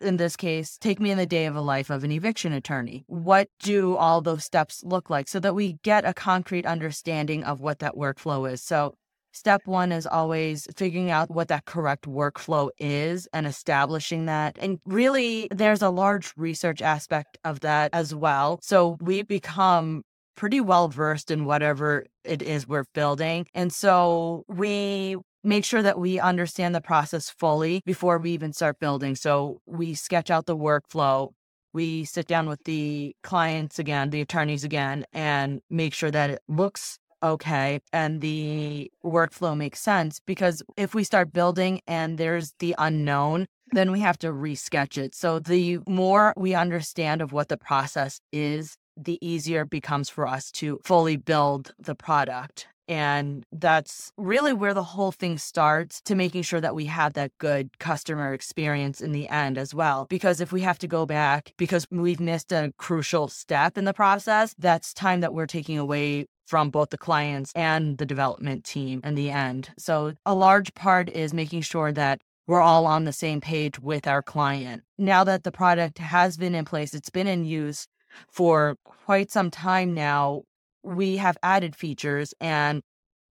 in 0.00 0.16
this 0.16 0.36
case, 0.36 0.78
take 0.78 1.00
me 1.00 1.10
in 1.10 1.18
the 1.18 1.26
day 1.26 1.44
of 1.44 1.54
a 1.54 1.60
life 1.60 1.90
of 1.90 2.02
an 2.02 2.10
eviction 2.10 2.54
attorney. 2.54 3.04
What 3.08 3.50
do 3.60 3.94
all 3.94 4.22
those 4.22 4.44
steps 4.44 4.82
look 4.82 5.10
like 5.10 5.28
so 5.28 5.38
that 5.38 5.54
we 5.54 5.74
get 5.82 6.06
a 6.06 6.14
concrete 6.14 6.64
understanding 6.64 7.44
of 7.44 7.60
what 7.60 7.80
that 7.80 7.94
workflow 7.94 8.50
is? 8.50 8.62
So, 8.62 8.94
Step 9.38 9.62
one 9.66 9.92
is 9.92 10.04
always 10.04 10.66
figuring 10.76 11.12
out 11.12 11.30
what 11.30 11.46
that 11.46 11.64
correct 11.64 12.06
workflow 12.06 12.70
is 12.76 13.28
and 13.32 13.46
establishing 13.46 14.26
that. 14.26 14.58
And 14.60 14.80
really, 14.84 15.46
there's 15.52 15.80
a 15.80 15.90
large 15.90 16.32
research 16.36 16.82
aspect 16.82 17.38
of 17.44 17.60
that 17.60 17.90
as 17.92 18.12
well. 18.12 18.58
So 18.62 18.98
we 19.00 19.22
become 19.22 20.02
pretty 20.34 20.60
well 20.60 20.88
versed 20.88 21.30
in 21.30 21.44
whatever 21.44 22.04
it 22.24 22.42
is 22.42 22.66
we're 22.66 22.86
building. 22.94 23.46
And 23.54 23.72
so 23.72 24.42
we 24.48 25.16
make 25.44 25.64
sure 25.64 25.82
that 25.82 26.00
we 26.00 26.18
understand 26.18 26.74
the 26.74 26.80
process 26.80 27.30
fully 27.30 27.80
before 27.86 28.18
we 28.18 28.32
even 28.32 28.52
start 28.52 28.80
building. 28.80 29.14
So 29.14 29.60
we 29.66 29.94
sketch 29.94 30.32
out 30.32 30.46
the 30.46 30.56
workflow. 30.56 31.30
We 31.72 32.04
sit 32.06 32.26
down 32.26 32.48
with 32.48 32.64
the 32.64 33.14
clients 33.22 33.78
again, 33.78 34.10
the 34.10 34.20
attorneys 34.20 34.64
again, 34.64 35.04
and 35.12 35.60
make 35.70 35.94
sure 35.94 36.10
that 36.10 36.28
it 36.28 36.40
looks 36.48 36.98
okay 37.22 37.80
and 37.92 38.20
the 38.20 38.90
workflow 39.04 39.56
makes 39.56 39.80
sense 39.80 40.20
because 40.26 40.62
if 40.76 40.94
we 40.94 41.04
start 41.04 41.32
building 41.32 41.80
and 41.86 42.18
there's 42.18 42.54
the 42.58 42.74
unknown 42.78 43.46
then 43.72 43.90
we 43.90 44.00
have 44.00 44.18
to 44.18 44.28
resketch 44.28 44.96
it 44.96 45.14
so 45.14 45.38
the 45.38 45.78
more 45.86 46.32
we 46.36 46.54
understand 46.54 47.20
of 47.20 47.32
what 47.32 47.48
the 47.48 47.56
process 47.56 48.20
is 48.32 48.76
the 48.96 49.18
easier 49.26 49.62
it 49.62 49.70
becomes 49.70 50.08
for 50.08 50.26
us 50.26 50.50
to 50.50 50.80
fully 50.84 51.16
build 51.16 51.72
the 51.78 51.94
product 51.94 52.66
and 52.88 53.44
that's 53.52 54.12
really 54.16 54.54
where 54.54 54.72
the 54.72 54.82
whole 54.82 55.12
thing 55.12 55.36
starts 55.36 56.00
to 56.02 56.14
making 56.14 56.42
sure 56.42 56.60
that 56.60 56.74
we 56.74 56.86
have 56.86 57.12
that 57.12 57.32
good 57.36 57.78
customer 57.78 58.32
experience 58.32 59.02
in 59.02 59.12
the 59.12 59.28
end 59.28 59.58
as 59.58 59.74
well. 59.74 60.06
Because 60.08 60.40
if 60.40 60.52
we 60.52 60.62
have 60.62 60.78
to 60.78 60.88
go 60.88 61.04
back 61.04 61.52
because 61.58 61.86
we've 61.90 62.18
missed 62.18 62.50
a 62.50 62.72
crucial 62.78 63.28
step 63.28 63.76
in 63.76 63.84
the 63.84 63.92
process, 63.92 64.54
that's 64.58 64.94
time 64.94 65.20
that 65.20 65.34
we're 65.34 65.46
taking 65.46 65.76
away 65.76 66.26
from 66.48 66.70
both 66.70 66.88
the 66.88 66.98
clients 66.98 67.52
and 67.54 67.98
the 67.98 68.06
development 68.06 68.64
team 68.64 69.02
in 69.04 69.14
the 69.14 69.30
end. 69.30 69.68
So 69.76 70.14
a 70.24 70.34
large 70.34 70.72
part 70.74 71.10
is 71.10 71.34
making 71.34 71.60
sure 71.60 71.92
that 71.92 72.22
we're 72.46 72.62
all 72.62 72.86
on 72.86 73.04
the 73.04 73.12
same 73.12 73.42
page 73.42 73.78
with 73.78 74.06
our 74.06 74.22
client. 74.22 74.82
Now 74.96 75.24
that 75.24 75.44
the 75.44 75.52
product 75.52 75.98
has 75.98 76.38
been 76.38 76.54
in 76.54 76.64
place, 76.64 76.94
it's 76.94 77.10
been 77.10 77.26
in 77.26 77.44
use 77.44 77.86
for 78.32 78.76
quite 79.04 79.30
some 79.30 79.50
time 79.50 79.92
now, 79.92 80.44
we 80.82 81.18
have 81.18 81.36
added 81.42 81.76
features 81.76 82.32
and 82.40 82.80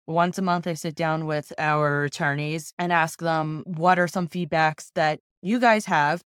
once 0.06 0.38
a 0.38 0.42
month 0.42 0.68
I 0.68 0.74
sit 0.74 0.94
down 0.94 1.26
with 1.26 1.52
our 1.58 2.04
attorneys 2.04 2.72
and 2.78 2.92
ask 2.92 3.20
them 3.20 3.64
what 3.66 3.98
are 3.98 4.08
some 4.08 4.28
feedbacks 4.28 4.90
that 4.94 5.18
you 5.42 5.58
guys 5.58 5.86
have 5.86 6.22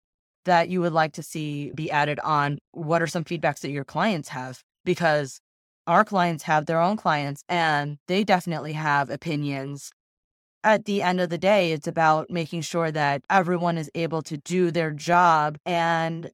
that 0.46 0.70
you 0.70 0.80
would 0.80 0.94
like 0.94 1.14
to 1.14 1.24
see 1.24 1.72
be 1.76 1.92
added 1.92 2.20
on 2.22 2.60
what 2.72 3.02
are 3.02 3.08
some 3.08 3.26
feedbacks 3.26 3.60
that 3.60 3.72
your 3.72 3.84
clients 3.84 4.30
have 4.30 4.62
because 4.86 5.42
our 5.90 6.06
clients 6.06 6.44
have 6.44 6.68
their 6.68 6.80
own 6.80 6.96
clients 6.96 7.44
and 7.50 7.98
they 8.08 8.24
definitely 8.24 8.74
have 8.74 9.10
opinions 9.10 9.92
at 10.64 10.86
the 10.86 11.02
end 11.02 11.20
of 11.20 11.30
the 11.30 11.38
day 11.38 11.72
it's 11.72 11.88
about 11.88 12.30
making 12.30 12.62
sure 12.62 12.92
that 12.92 13.24
everyone 13.30 13.78
is 13.78 13.90
able 13.96 14.22
to 14.22 14.38
do 14.38 14.70
their 14.70 14.92
job 14.92 15.58
and 15.66 16.30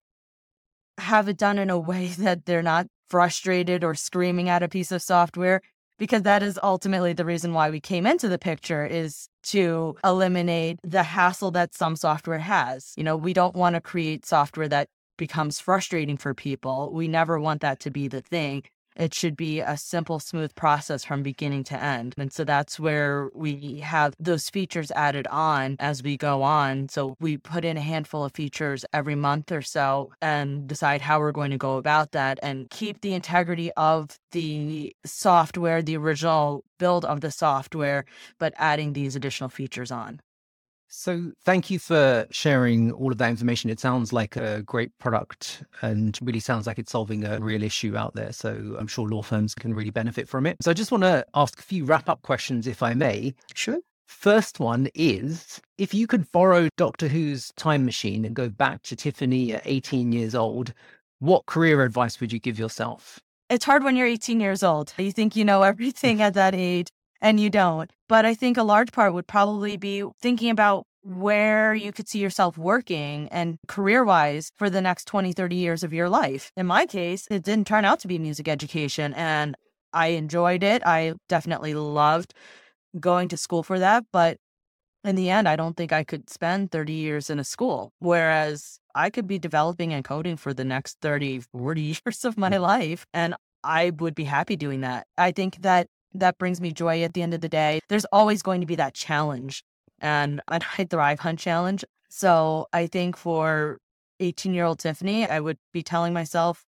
have 0.97 1.29
it 1.29 1.38
done 1.38 1.57
in 1.57 1.69
a 1.69 1.79
way 1.91 2.07
that 2.07 2.45
they're 2.45 2.62
not 2.62 2.88
frustrated 3.09 3.83
or 3.83 3.95
screaming 3.95 4.50
at 4.50 4.62
a 4.62 4.67
piece 4.67 4.91
of 4.91 5.01
software 5.01 5.62
because 5.97 6.24
that 6.24 6.43
is 6.43 6.59
ultimately 6.62 7.13
the 7.13 7.24
reason 7.24 7.53
why 7.53 7.69
we 7.69 7.79
came 7.79 8.05
into 8.05 8.27
the 8.27 8.38
picture 8.38 8.85
is 8.85 9.29
to 9.43 9.95
eliminate 10.03 10.77
the 10.83 11.03
hassle 11.03 11.51
that 11.51 11.74
some 11.74 11.95
software 11.95 12.39
has. 12.39 12.93
You 12.97 13.05
know, 13.05 13.15
we 13.15 13.31
don't 13.31 13.55
want 13.55 13.75
to 13.75 13.81
create 13.81 14.25
software 14.25 14.67
that 14.67 14.89
becomes 15.17 15.62
frustrating 15.62 16.17
for 16.17 16.33
people. 16.33 16.91
We 16.91 17.07
never 17.07 17.39
want 17.39 17.62
that 17.62 17.79
to 17.81 17.91
be 17.91 18.09
the 18.09 18.19
thing. 18.19 18.63
It 18.95 19.13
should 19.13 19.35
be 19.35 19.59
a 19.59 19.77
simple, 19.77 20.19
smooth 20.19 20.55
process 20.55 21.03
from 21.03 21.23
beginning 21.23 21.63
to 21.65 21.81
end. 21.81 22.15
And 22.17 22.31
so 22.31 22.43
that's 22.43 22.79
where 22.79 23.29
we 23.33 23.79
have 23.79 24.13
those 24.19 24.49
features 24.49 24.91
added 24.91 25.27
on 25.27 25.75
as 25.79 26.01
we 26.01 26.17
go 26.17 26.43
on. 26.43 26.89
So 26.89 27.15
we 27.19 27.37
put 27.37 27.65
in 27.65 27.77
a 27.77 27.81
handful 27.81 28.23
of 28.23 28.33
features 28.33 28.85
every 28.93 29.15
month 29.15 29.51
or 29.51 29.61
so 29.61 30.11
and 30.21 30.67
decide 30.67 31.01
how 31.01 31.19
we're 31.19 31.31
going 31.31 31.51
to 31.51 31.57
go 31.57 31.77
about 31.77 32.11
that 32.13 32.39
and 32.41 32.69
keep 32.69 33.01
the 33.01 33.13
integrity 33.13 33.71
of 33.73 34.17
the 34.31 34.95
software, 35.05 35.81
the 35.81 35.97
original 35.97 36.63
build 36.77 37.05
of 37.05 37.21
the 37.21 37.31
software, 37.31 38.05
but 38.39 38.53
adding 38.57 38.93
these 38.93 39.15
additional 39.15 39.49
features 39.49 39.91
on. 39.91 40.21
So, 40.97 41.33
thank 41.43 41.69
you 41.69 41.77
for 41.77 42.25
sharing 42.31 42.89
all 42.93 43.11
of 43.11 43.17
that 43.17 43.29
information. 43.29 43.69
It 43.69 43.81
sounds 43.81 44.13
like 44.13 44.37
a 44.37 44.63
great 44.63 44.97
product 44.97 45.61
and 45.81 46.17
really 46.21 46.39
sounds 46.39 46.65
like 46.65 46.79
it's 46.79 46.93
solving 46.93 47.25
a 47.25 47.37
real 47.39 47.63
issue 47.63 47.97
out 47.97 48.15
there. 48.15 48.31
So, 48.31 48.77
I'm 48.79 48.87
sure 48.87 49.05
law 49.07 49.21
firms 49.21 49.53
can 49.53 49.73
really 49.73 49.89
benefit 49.89 50.29
from 50.29 50.45
it. 50.45 50.55
So, 50.61 50.71
I 50.71 50.73
just 50.73 50.93
want 50.93 51.03
to 51.03 51.25
ask 51.35 51.59
a 51.59 51.63
few 51.63 51.83
wrap 51.83 52.07
up 52.07 52.21
questions, 52.21 52.65
if 52.65 52.81
I 52.81 52.93
may. 52.93 53.35
Sure. 53.53 53.77
First 54.07 54.61
one 54.61 54.87
is 54.95 55.59
if 55.77 55.93
you 55.93 56.07
could 56.07 56.31
borrow 56.31 56.69
Doctor 56.77 57.09
Who's 57.09 57.51
time 57.57 57.83
machine 57.83 58.23
and 58.23 58.33
go 58.33 58.47
back 58.47 58.81
to 58.83 58.95
Tiffany 58.95 59.53
at 59.53 59.63
18 59.65 60.13
years 60.13 60.33
old, 60.33 60.73
what 61.19 61.45
career 61.45 61.83
advice 61.83 62.21
would 62.21 62.31
you 62.31 62.39
give 62.39 62.57
yourself? 62.57 63.19
It's 63.49 63.65
hard 63.65 63.83
when 63.83 63.97
you're 63.97 64.07
18 64.07 64.39
years 64.39 64.63
old. 64.63 64.93
You 64.97 65.11
think 65.11 65.35
you 65.35 65.43
know 65.43 65.61
everything 65.73 66.21
at 66.21 66.35
that 66.35 66.55
age 66.55 66.87
and 67.25 67.39
you 67.39 67.50
don't. 67.50 67.91
But 68.08 68.24
I 68.24 68.36
think 68.36 68.55
a 68.55 68.63
large 68.63 68.91
part 68.91 69.13
would 69.15 69.25
probably 69.25 69.77
be 69.77 70.03
thinking 70.22 70.51
about 70.51 70.86
where 71.01 71.74
you 71.74 71.91
could 71.91 72.08
see 72.08 72.20
yourself 72.20 72.55
working 72.55 73.28
and 73.30 73.58
career 73.67 74.06
wise 74.06 74.52
for 74.58 74.69
the 74.69 74.80
next 74.80 75.06
20, 75.06 75.34
30 75.34 75.56
years 75.56 75.84
of 75.84 75.91
your 75.91 76.08
life. 76.08 76.52
In 76.56 76.67
my 76.67 76.86
case, 76.86 77.28
it 77.32 77.43
didn't 77.43 77.65
turn 77.65 77.84
out 77.84 77.99
to 78.02 78.08
be 78.08 78.19
music 78.19 78.47
education 78.47 79.13
and 79.15 79.56
I 79.91 80.08
enjoyed 80.08 80.62
it. 80.62 80.84
I 80.86 81.13
definitely 81.28 81.73
loved 81.73 82.34
going 82.99 83.28
to 83.30 83.38
school 83.38 83.63
for 83.63 83.80
that. 83.80 84.06
But 84.13 84.38
in 85.04 85.15
the 85.15 85.32
end, 85.32 85.49
I 85.49 85.56
don't 85.56 85.76
think 85.76 85.91
I 85.91 86.04
could 86.04 86.30
spend 86.30 86.71
30 86.71 86.93
years 86.93 87.32
in 87.32 87.39
a 87.39 87.43
school. 87.43 87.91
Whereas 87.99 88.80
I 88.93 89.10
could 89.10 89.26
be 89.26 89.39
developing 89.39 89.93
and 89.93 90.06
coding 90.06 90.38
for 90.38 90.54
the 90.54 90.65
next 90.65 90.97
30, 91.02 91.39
40 91.39 91.82
years 92.06 92.23
of 92.23 92.38
my 92.38 92.52
mm. 92.52 92.62
life. 92.62 93.08
And 93.15 93.34
I 93.63 93.91
would 93.97 94.13
be 94.13 94.26
happy 94.26 94.56
doing 94.56 94.82
that. 94.82 95.08
I 95.17 95.32
think 95.32 95.63
that 95.63 95.88
that 96.19 96.38
brings 96.38 96.62
me 96.62 96.71
joy 96.71 97.04
at 97.04 97.13
the 97.13 97.21
end 97.21 97.34
of 97.34 97.41
the 97.41 97.49
day. 97.49 97.80
There's 97.89 98.06
always 98.06 98.41
going 98.41 98.62
to 98.62 98.67
be 98.67 98.75
that 98.75 98.93
challenge 98.93 99.63
and 99.99 100.41
I 100.47 100.60
Thrive 100.60 101.19
Hunt 101.19 101.39
challenge. 101.39 101.86
So 102.10 102.67
I 102.73 102.88
think 102.88 103.17
for 103.17 103.80
18 104.19 104.54
year 104.54 104.65
old 104.65 104.80
Tiffany, 104.80 105.28
I 105.28 105.39
would 105.39 105.58
be 105.73 105.84
telling 105.84 106.13
myself, 106.13 106.65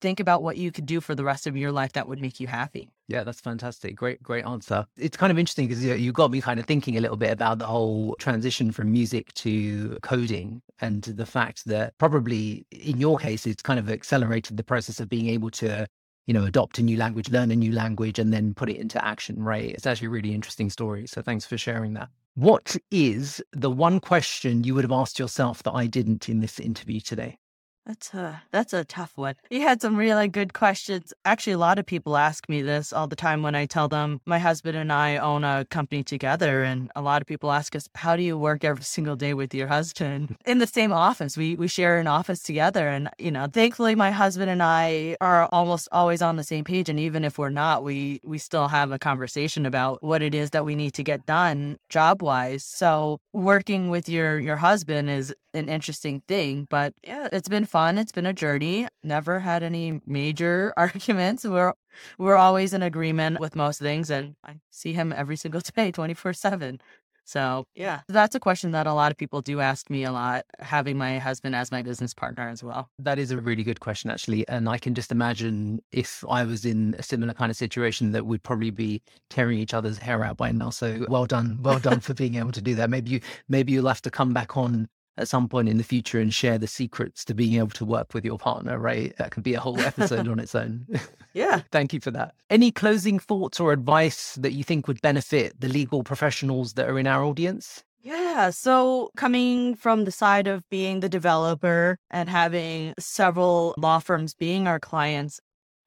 think 0.00 0.18
about 0.18 0.42
what 0.42 0.56
you 0.56 0.72
could 0.72 0.86
do 0.86 1.00
for 1.00 1.14
the 1.14 1.24
rest 1.24 1.46
of 1.46 1.56
your 1.56 1.72
life 1.72 1.92
that 1.92 2.08
would 2.08 2.20
make 2.20 2.40
you 2.40 2.46
happy. 2.46 2.88
Yeah, 3.08 3.22
that's 3.24 3.40
fantastic. 3.40 3.96
Great, 3.96 4.22
great 4.22 4.46
answer. 4.46 4.86
It's 4.96 5.16
kind 5.16 5.30
of 5.30 5.38
interesting 5.38 5.66
because 5.66 5.84
you 5.84 6.12
got 6.12 6.30
me 6.30 6.40
kind 6.40 6.58
of 6.58 6.66
thinking 6.66 6.96
a 6.96 7.00
little 7.00 7.16
bit 7.16 7.32
about 7.32 7.58
the 7.58 7.66
whole 7.66 8.14
transition 8.18 8.72
from 8.72 8.92
music 8.92 9.34
to 9.34 9.98
coding 10.02 10.62
and 10.80 11.02
the 11.02 11.26
fact 11.26 11.66
that 11.66 11.98
probably 11.98 12.64
in 12.70 12.98
your 12.98 13.18
case, 13.18 13.46
it's 13.46 13.62
kind 13.62 13.78
of 13.78 13.90
accelerated 13.90 14.56
the 14.56 14.64
process 14.64 15.00
of 15.00 15.08
being 15.08 15.28
able 15.28 15.50
to 15.50 15.86
you 16.30 16.34
know, 16.34 16.44
adopt 16.44 16.78
a 16.78 16.82
new 16.84 16.96
language, 16.96 17.28
learn 17.30 17.50
a 17.50 17.56
new 17.56 17.72
language, 17.72 18.16
and 18.16 18.32
then 18.32 18.54
put 18.54 18.70
it 18.70 18.76
into 18.76 19.04
action, 19.04 19.42
right? 19.42 19.70
It's 19.70 19.84
actually 19.84 20.06
a 20.06 20.10
really 20.10 20.32
interesting 20.32 20.70
story. 20.70 21.08
So 21.08 21.22
thanks 21.22 21.44
for 21.44 21.58
sharing 21.58 21.94
that. 21.94 22.08
What 22.34 22.76
is 22.92 23.42
the 23.50 23.68
one 23.68 23.98
question 23.98 24.62
you 24.62 24.76
would 24.76 24.84
have 24.84 24.92
asked 24.92 25.18
yourself 25.18 25.64
that 25.64 25.72
I 25.72 25.88
didn't 25.88 26.28
in 26.28 26.38
this 26.38 26.60
interview 26.60 27.00
today? 27.00 27.38
That's 27.86 28.12
a 28.14 28.42
that's 28.52 28.72
a 28.72 28.84
tough 28.84 29.16
one. 29.16 29.34
You 29.50 29.62
had 29.62 29.80
some 29.80 29.96
really 29.96 30.28
good 30.28 30.52
questions. 30.52 31.12
Actually, 31.24 31.54
a 31.54 31.58
lot 31.58 31.78
of 31.78 31.86
people 31.86 32.16
ask 32.16 32.48
me 32.48 32.60
this 32.62 32.92
all 32.92 33.06
the 33.08 33.16
time 33.16 33.42
when 33.42 33.54
I 33.54 33.66
tell 33.66 33.88
them 33.88 34.20
my 34.26 34.38
husband 34.38 34.76
and 34.76 34.92
I 34.92 35.16
own 35.16 35.44
a 35.44 35.64
company 35.70 36.04
together, 36.04 36.62
and 36.62 36.90
a 36.94 37.00
lot 37.00 37.22
of 37.22 37.26
people 37.26 37.50
ask 37.50 37.74
us, 37.74 37.88
"How 37.96 38.16
do 38.16 38.22
you 38.22 38.38
work 38.38 38.64
every 38.64 38.84
single 38.84 39.16
day 39.16 39.32
with 39.34 39.54
your 39.54 39.66
husband 39.66 40.36
in 40.46 40.58
the 40.58 40.66
same 40.66 40.92
office? 40.92 41.36
We 41.38 41.56
we 41.56 41.68
share 41.68 41.98
an 41.98 42.06
office 42.06 42.42
together, 42.42 42.86
and 42.86 43.08
you 43.18 43.30
know, 43.30 43.48
thankfully, 43.50 43.94
my 43.94 44.10
husband 44.10 44.50
and 44.50 44.62
I 44.62 45.16
are 45.20 45.48
almost 45.50 45.88
always 45.90 46.20
on 46.22 46.36
the 46.36 46.44
same 46.44 46.64
page. 46.64 46.88
And 46.90 47.00
even 47.00 47.24
if 47.24 47.38
we're 47.38 47.48
not, 47.48 47.82
we 47.82 48.20
we 48.22 48.38
still 48.38 48.68
have 48.68 48.92
a 48.92 48.98
conversation 48.98 49.64
about 49.66 50.02
what 50.02 50.22
it 50.22 50.34
is 50.34 50.50
that 50.50 50.66
we 50.66 50.74
need 50.76 50.92
to 50.94 51.02
get 51.02 51.24
done 51.26 51.78
job 51.88 52.22
wise. 52.22 52.62
So 52.62 53.20
working 53.32 53.88
with 53.88 54.08
your 54.08 54.38
your 54.38 54.56
husband 54.56 55.08
is 55.10 55.34
an 55.54 55.68
interesting 55.68 56.22
thing. 56.28 56.66
But 56.70 56.94
yeah, 57.02 57.28
it's 57.32 57.48
been 57.48 57.66
fun. 57.70 57.98
It's 57.98 58.12
been 58.12 58.26
a 58.26 58.32
journey. 58.32 58.88
Never 59.02 59.40
had 59.40 59.62
any 59.62 60.00
major 60.06 60.72
arguments. 60.76 61.44
We're 61.44 61.72
we're 62.18 62.36
always 62.36 62.74
in 62.74 62.82
agreement 62.82 63.40
with 63.40 63.56
most 63.56 63.80
things, 63.80 64.10
and 64.10 64.36
I 64.44 64.56
see 64.70 64.92
him 64.92 65.12
every 65.16 65.36
single 65.36 65.60
day, 65.76 65.92
twenty 65.92 66.14
four 66.14 66.32
seven. 66.32 66.80
So 67.24 67.64
yeah, 67.76 68.00
that's 68.08 68.34
a 68.34 68.40
question 68.40 68.72
that 68.72 68.88
a 68.88 68.92
lot 68.92 69.12
of 69.12 69.16
people 69.16 69.40
do 69.40 69.60
ask 69.60 69.88
me 69.88 70.02
a 70.02 70.10
lot, 70.10 70.44
having 70.58 70.98
my 70.98 71.18
husband 71.18 71.54
as 71.54 71.70
my 71.70 71.80
business 71.80 72.12
partner 72.12 72.48
as 72.48 72.64
well. 72.64 72.90
That 72.98 73.20
is 73.20 73.30
a 73.30 73.36
really 73.36 73.62
good 73.62 73.78
question, 73.78 74.10
actually. 74.10 74.48
And 74.48 74.68
I 74.68 74.78
can 74.78 74.94
just 74.96 75.12
imagine 75.12 75.80
if 75.92 76.24
I 76.28 76.42
was 76.42 76.64
in 76.64 76.96
a 76.98 77.04
similar 77.04 77.32
kind 77.32 77.48
of 77.48 77.56
situation 77.56 78.10
that 78.12 78.26
we'd 78.26 78.42
probably 78.42 78.70
be 78.70 79.00
tearing 79.28 79.60
each 79.60 79.74
other's 79.74 79.98
hair 79.98 80.24
out 80.24 80.38
by 80.38 80.50
now. 80.50 80.70
So 80.70 81.06
well 81.08 81.26
done. 81.26 81.58
Well 81.62 81.78
done 81.78 82.00
for 82.06 82.14
being 82.14 82.34
able 82.34 82.50
to 82.50 82.60
do 82.60 82.74
that. 82.74 82.90
Maybe 82.90 83.10
you 83.10 83.20
maybe 83.48 83.72
you'll 83.72 83.86
have 83.86 84.02
to 84.02 84.10
come 84.10 84.32
back 84.32 84.56
on 84.56 84.88
at 85.20 85.28
some 85.28 85.48
point 85.48 85.68
in 85.68 85.76
the 85.76 85.84
future 85.84 86.18
and 86.18 86.32
share 86.32 86.58
the 86.58 86.66
secrets 86.66 87.24
to 87.26 87.34
being 87.34 87.54
able 87.54 87.68
to 87.70 87.84
work 87.84 88.14
with 88.14 88.24
your 88.24 88.38
partner, 88.38 88.78
right? 88.78 89.16
That 89.18 89.30
could 89.30 89.42
be 89.42 89.54
a 89.54 89.60
whole 89.60 89.78
episode 89.80 90.26
on 90.28 90.38
its 90.38 90.54
own. 90.54 90.86
Yeah. 91.32 91.60
Thank 91.70 91.92
you 91.92 92.00
for 92.00 92.10
that. 92.10 92.34
Any 92.50 92.72
closing 92.72 93.20
thoughts 93.20 93.60
or 93.60 93.72
advice 93.72 94.34
that 94.34 94.50
you 94.50 94.64
think 94.64 94.88
would 94.88 95.00
benefit 95.00 95.60
the 95.60 95.68
legal 95.68 96.02
professionals 96.02 96.72
that 96.72 96.88
are 96.88 96.98
in 96.98 97.06
our 97.06 97.22
audience? 97.22 97.84
Yeah. 98.02 98.50
So, 98.50 99.10
coming 99.16 99.76
from 99.76 100.06
the 100.06 100.10
side 100.10 100.48
of 100.48 100.68
being 100.70 100.98
the 100.98 101.08
developer 101.08 101.98
and 102.10 102.28
having 102.28 102.94
several 102.98 103.74
law 103.78 104.00
firms 104.00 104.34
being 104.34 104.66
our 104.66 104.80
clients, 104.80 105.38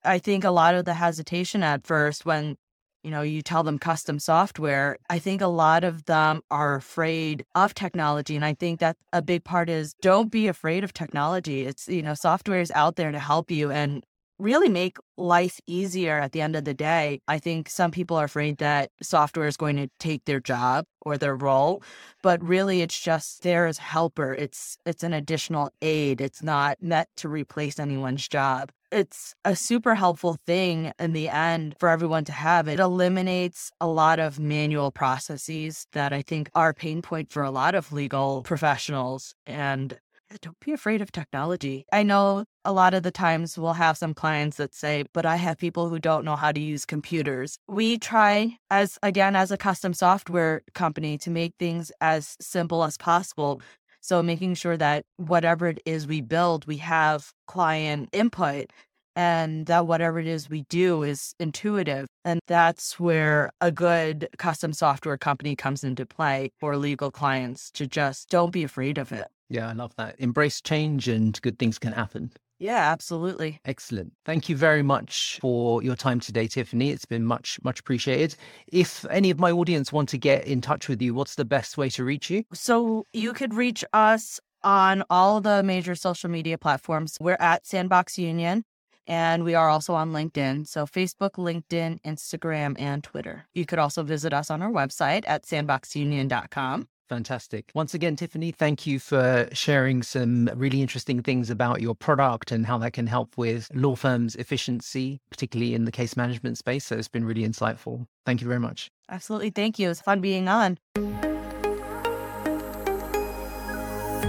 I 0.06 0.19
think 0.19 0.43
a 0.43 0.52
lot 0.52 0.76
of 0.76 0.86
the 0.86 0.93
hesitation 0.93 1.62
at 1.62 1.86
first 1.86 2.26
when 2.26 2.56
you 3.03 3.11
know, 3.11 3.21
you 3.21 3.41
tell 3.41 3.63
them 3.63 3.77
custom 3.77 4.17
software. 4.17 4.97
I 5.09 5.19
think 5.19 5.41
a 5.41 5.47
lot 5.47 5.83
of 5.83 6.05
them 6.05 6.41
are 6.49 6.75
afraid 6.75 7.45
of 7.53 7.73
technology. 7.73 8.35
And 8.35 8.45
I 8.45 8.53
think 8.53 8.79
that 8.79 8.97
a 9.11 9.21
big 9.21 9.43
part 9.43 9.69
is 9.69 9.93
don't 10.01 10.31
be 10.31 10.47
afraid 10.47 10.83
of 10.83 10.93
technology. 10.93 11.65
It's, 11.65 11.87
you 11.87 12.01
know, 12.01 12.13
software 12.13 12.61
is 12.61 12.71
out 12.71 12.95
there 12.95 13.11
to 13.11 13.19
help 13.19 13.51
you. 13.51 13.71
And 13.71 14.05
really 14.43 14.69
make 14.69 14.97
life 15.17 15.60
easier 15.67 16.19
at 16.19 16.34
the 16.34 16.41
end 16.41 16.56
of 16.56 16.65
the 16.65 16.73
day. 16.73 17.21
I 17.27 17.39
think 17.39 17.69
some 17.69 17.91
people 17.91 18.17
are 18.17 18.25
afraid 18.25 18.58
that 18.58 18.91
software 19.01 19.47
is 19.47 19.58
going 19.58 19.77
to 19.77 19.89
take 19.99 20.25
their 20.25 20.41
job 20.41 20.86
or 21.01 21.17
their 21.17 21.36
role, 21.36 21.82
but 22.21 22.43
really 22.43 22.82
it's 22.82 22.99
just 22.99 23.43
there 23.43 23.65
as 23.65 23.79
a 23.79 23.84
helper. 23.84 24.34
It's 24.34 24.77
it's 24.86 25.03
an 25.03 25.13
additional 25.13 25.69
aid. 25.82 26.19
It's 26.19 26.43
not 26.43 26.82
meant 26.82 27.08
to 27.17 27.29
replace 27.29 27.79
anyone's 27.79 28.27
job. 28.27 28.71
It's 28.91 29.34
a 29.43 29.56
super 29.56 29.95
helpful 29.95 30.38
thing 30.45 30.91
in 30.99 31.13
the 31.13 31.29
end 31.29 31.75
for 31.79 31.89
everyone 31.89 32.25
to 32.25 32.32
have. 32.32 32.67
It 32.67 32.79
eliminates 32.79 33.71
a 33.82 33.88
lot 33.88 34.19
of 34.19 34.39
manual 34.39 34.91
processes 34.91 35.88
that 35.93 36.13
I 36.13 36.21
think 36.21 36.51
are 36.53 36.73
pain 36.73 37.01
point 37.01 37.32
for 37.32 37.41
a 37.41 37.49
lot 37.49 37.73
of 37.73 37.91
legal 37.91 38.43
professionals. 38.43 39.34
And 39.47 39.97
Uh, 40.34 40.38
don't 40.41 40.60
be 40.60 40.72
afraid 40.72 41.02
of 41.02 41.12
technology. 41.12 41.86
I 41.91 42.04
know 42.04 42.46
a 42.65 42.72
lot 42.72 42.93
of 42.93 43.04
the 43.04 43.12
times 43.12 43.58
we'll 43.58 43.74
have 43.74 43.98
some 43.98 44.13
clients 44.13 44.58
that 44.58 44.74
say, 44.74 45.04
but 45.13 45.26
I 45.26 45.36
have 45.36 45.58
people 45.58 45.89
who 45.89 46.00
don't 46.00 46.26
know 46.26 46.36
how 46.36 46.52
to 46.52 46.60
use 46.60 46.86
computers. 46.86 47.58
We 47.67 47.98
try 47.98 48.58
as 48.69 48.98
again 49.04 49.36
as 49.36 49.52
a 49.52 49.58
custom 49.58 49.93
software 49.93 50.62
company 50.74 51.17
to 51.19 51.30
make 51.30 51.54
things 51.60 51.91
as 52.02 52.36
simple 52.41 52.84
as 52.84 52.98
possible. 52.98 53.62
So 54.02 54.22
making 54.22 54.56
sure 54.56 54.78
that 54.78 55.06
whatever 55.17 55.67
it 55.67 55.82
is 55.86 56.08
we 56.08 56.22
build, 56.22 56.65
we 56.65 56.78
have 56.78 57.32
client 57.48 58.10
input 58.12 58.72
and 59.15 59.67
that 59.67 59.86
whatever 59.86 60.19
it 60.19 60.28
is 60.28 60.50
we 60.50 60.63
do 60.63 61.04
is 61.04 61.36
intuitive. 61.39 62.08
And 62.26 62.39
that's 62.48 63.00
where 63.00 63.52
a 63.62 63.72
good 63.72 64.28
custom 64.38 64.74
software 64.74 65.17
company 65.17 65.56
comes 65.56 65.84
into 65.84 66.06
play 66.06 66.52
for 66.60 66.76
legal 66.78 67.12
clients 67.12 67.69
to 67.72 67.86
just 67.86 68.30
don't 68.30 68.52
be 68.52 68.63
afraid 68.63 68.98
of 68.98 69.12
it. 69.12 69.28
Yeah, 69.53 69.69
I 69.69 69.73
love 69.73 69.95
that. 69.97 70.15
Embrace 70.17 70.61
change 70.61 71.07
and 71.07 71.39
good 71.43 71.59
things 71.59 71.77
can 71.77 71.93
happen. 71.93 72.31
Yeah, 72.57 72.91
absolutely. 72.91 73.59
Excellent. 73.65 74.11
Thank 74.25 74.49
you 74.49 74.57
very 74.57 74.81
much 74.81 75.37
for 75.41 75.83
your 75.83 75.95
time 75.95 76.19
today, 76.19 76.47
Tiffany. 76.47 76.89
It's 76.89 77.05
been 77.05 77.23
much, 77.23 77.59
much 77.63 77.79
appreciated. 77.79 78.35
If 78.67 79.05
any 79.11 79.29
of 79.29 79.39
my 79.39 79.51
audience 79.51 79.93
want 79.93 80.09
to 80.09 80.17
get 80.17 80.47
in 80.47 80.59
touch 80.61 80.89
with 80.89 81.03
you, 81.03 81.13
what's 81.13 81.35
the 81.35 81.45
best 81.45 81.77
way 81.77 81.89
to 81.89 82.03
reach 82.03 82.31
you? 82.31 82.45
So 82.51 83.05
you 83.13 83.31
could 83.33 83.53
reach 83.53 83.85
us 83.93 84.39
on 84.63 85.03
all 85.11 85.39
the 85.39 85.61
major 85.61 85.93
social 85.93 86.31
media 86.31 86.57
platforms. 86.57 87.17
We're 87.21 87.37
at 87.39 87.67
Sandbox 87.67 88.17
Union. 88.17 88.63
And 89.05 89.43
we 89.43 89.53
are 89.53 89.69
also 89.69 89.93
on 89.93 90.13
LinkedIn. 90.13 90.65
So 90.65 90.85
Facebook, 90.85 91.33
LinkedIn, 91.33 92.01
Instagram, 92.03 92.75
and 92.79 93.03
Twitter. 93.03 93.45
You 93.53 93.65
could 93.65 93.77
also 93.77 94.01
visit 94.01 94.33
us 94.33 94.49
on 94.49 94.61
our 94.61 94.71
website 94.71 95.25
at 95.27 95.43
sandboxunion.com. 95.43 96.87
Fantastic. 97.09 97.71
Once 97.75 97.93
again, 97.93 98.15
Tiffany, 98.15 98.51
thank 98.51 98.87
you 98.87 98.97
for 98.97 99.47
sharing 99.51 100.03
some 100.03 100.49
really 100.55 100.81
interesting 100.81 101.21
things 101.21 101.49
about 101.49 101.81
your 101.81 101.95
product 101.95 102.51
and 102.51 102.65
how 102.65 102.77
that 102.79 102.93
can 102.93 103.07
help 103.07 103.37
with 103.37 103.69
law 103.73 103.95
firms' 103.95 104.35
efficiency, 104.35 105.19
particularly 105.29 105.73
in 105.75 105.85
the 105.85 105.91
case 105.91 106.15
management 106.15 106.57
space. 106.57 106.85
So 106.85 106.95
it's 106.95 107.07
been 107.07 107.25
really 107.25 107.43
insightful. 107.43 108.07
Thank 108.25 108.41
you 108.41 108.47
very 108.47 108.59
much. 108.59 108.89
Absolutely. 109.09 109.49
Thank 109.49 109.77
you. 109.79 109.89
It's 109.89 110.01
fun 110.01 110.21
being 110.21 110.47
on. 110.47 110.79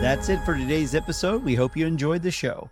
That's 0.01 0.29
it 0.29 0.45
for 0.45 0.55
today's 0.55 0.95
episode. 0.95 1.45
We 1.45 1.55
hope 1.55 1.77
you 1.77 1.87
enjoyed 1.87 2.23
the 2.23 2.31
show. 2.31 2.69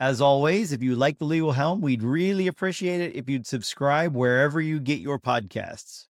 As 0.00 0.20
always, 0.20 0.72
if 0.72 0.82
you 0.82 0.96
like 0.96 1.18
the 1.18 1.26
legal 1.26 1.52
helm, 1.52 1.80
we'd 1.80 2.02
really 2.02 2.48
appreciate 2.48 3.00
it 3.00 3.14
if 3.14 3.28
you'd 3.28 3.46
subscribe 3.46 4.16
wherever 4.16 4.60
you 4.60 4.80
get 4.80 4.98
your 4.98 5.20
podcasts. 5.20 6.06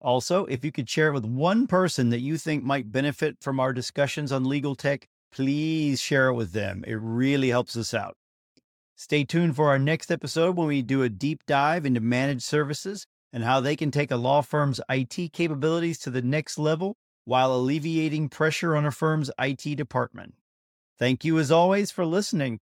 Also, 0.00 0.44
if 0.46 0.64
you 0.64 0.72
could 0.72 0.88
share 0.88 1.08
it 1.08 1.14
with 1.14 1.24
one 1.24 1.66
person 1.66 2.10
that 2.10 2.20
you 2.20 2.36
think 2.36 2.62
might 2.62 2.92
benefit 2.92 3.36
from 3.40 3.58
our 3.58 3.72
discussions 3.72 4.30
on 4.32 4.44
legal 4.44 4.74
tech, 4.74 5.06
please 5.32 6.00
share 6.00 6.28
it 6.28 6.34
with 6.34 6.52
them. 6.52 6.84
It 6.86 6.98
really 7.00 7.48
helps 7.48 7.76
us 7.76 7.94
out. 7.94 8.16
Stay 8.96 9.24
tuned 9.24 9.56
for 9.56 9.68
our 9.68 9.78
next 9.78 10.10
episode 10.12 10.56
when 10.56 10.68
we 10.68 10.82
do 10.82 11.02
a 11.02 11.08
deep 11.08 11.44
dive 11.46 11.84
into 11.84 12.00
managed 12.00 12.42
services 12.42 13.06
and 13.32 13.42
how 13.42 13.60
they 13.60 13.74
can 13.74 13.90
take 13.90 14.12
a 14.12 14.16
law 14.16 14.40
firm's 14.40 14.80
IT 14.88 15.32
capabilities 15.32 15.98
to 15.98 16.10
the 16.10 16.22
next 16.22 16.58
level 16.58 16.96
while 17.24 17.52
alleviating 17.52 18.28
pressure 18.28 18.76
on 18.76 18.86
a 18.86 18.92
firm's 18.92 19.30
IT 19.38 19.74
department. 19.76 20.34
Thank 20.98 21.24
you, 21.24 21.38
as 21.38 21.50
always, 21.50 21.90
for 21.90 22.04
listening. 22.04 22.60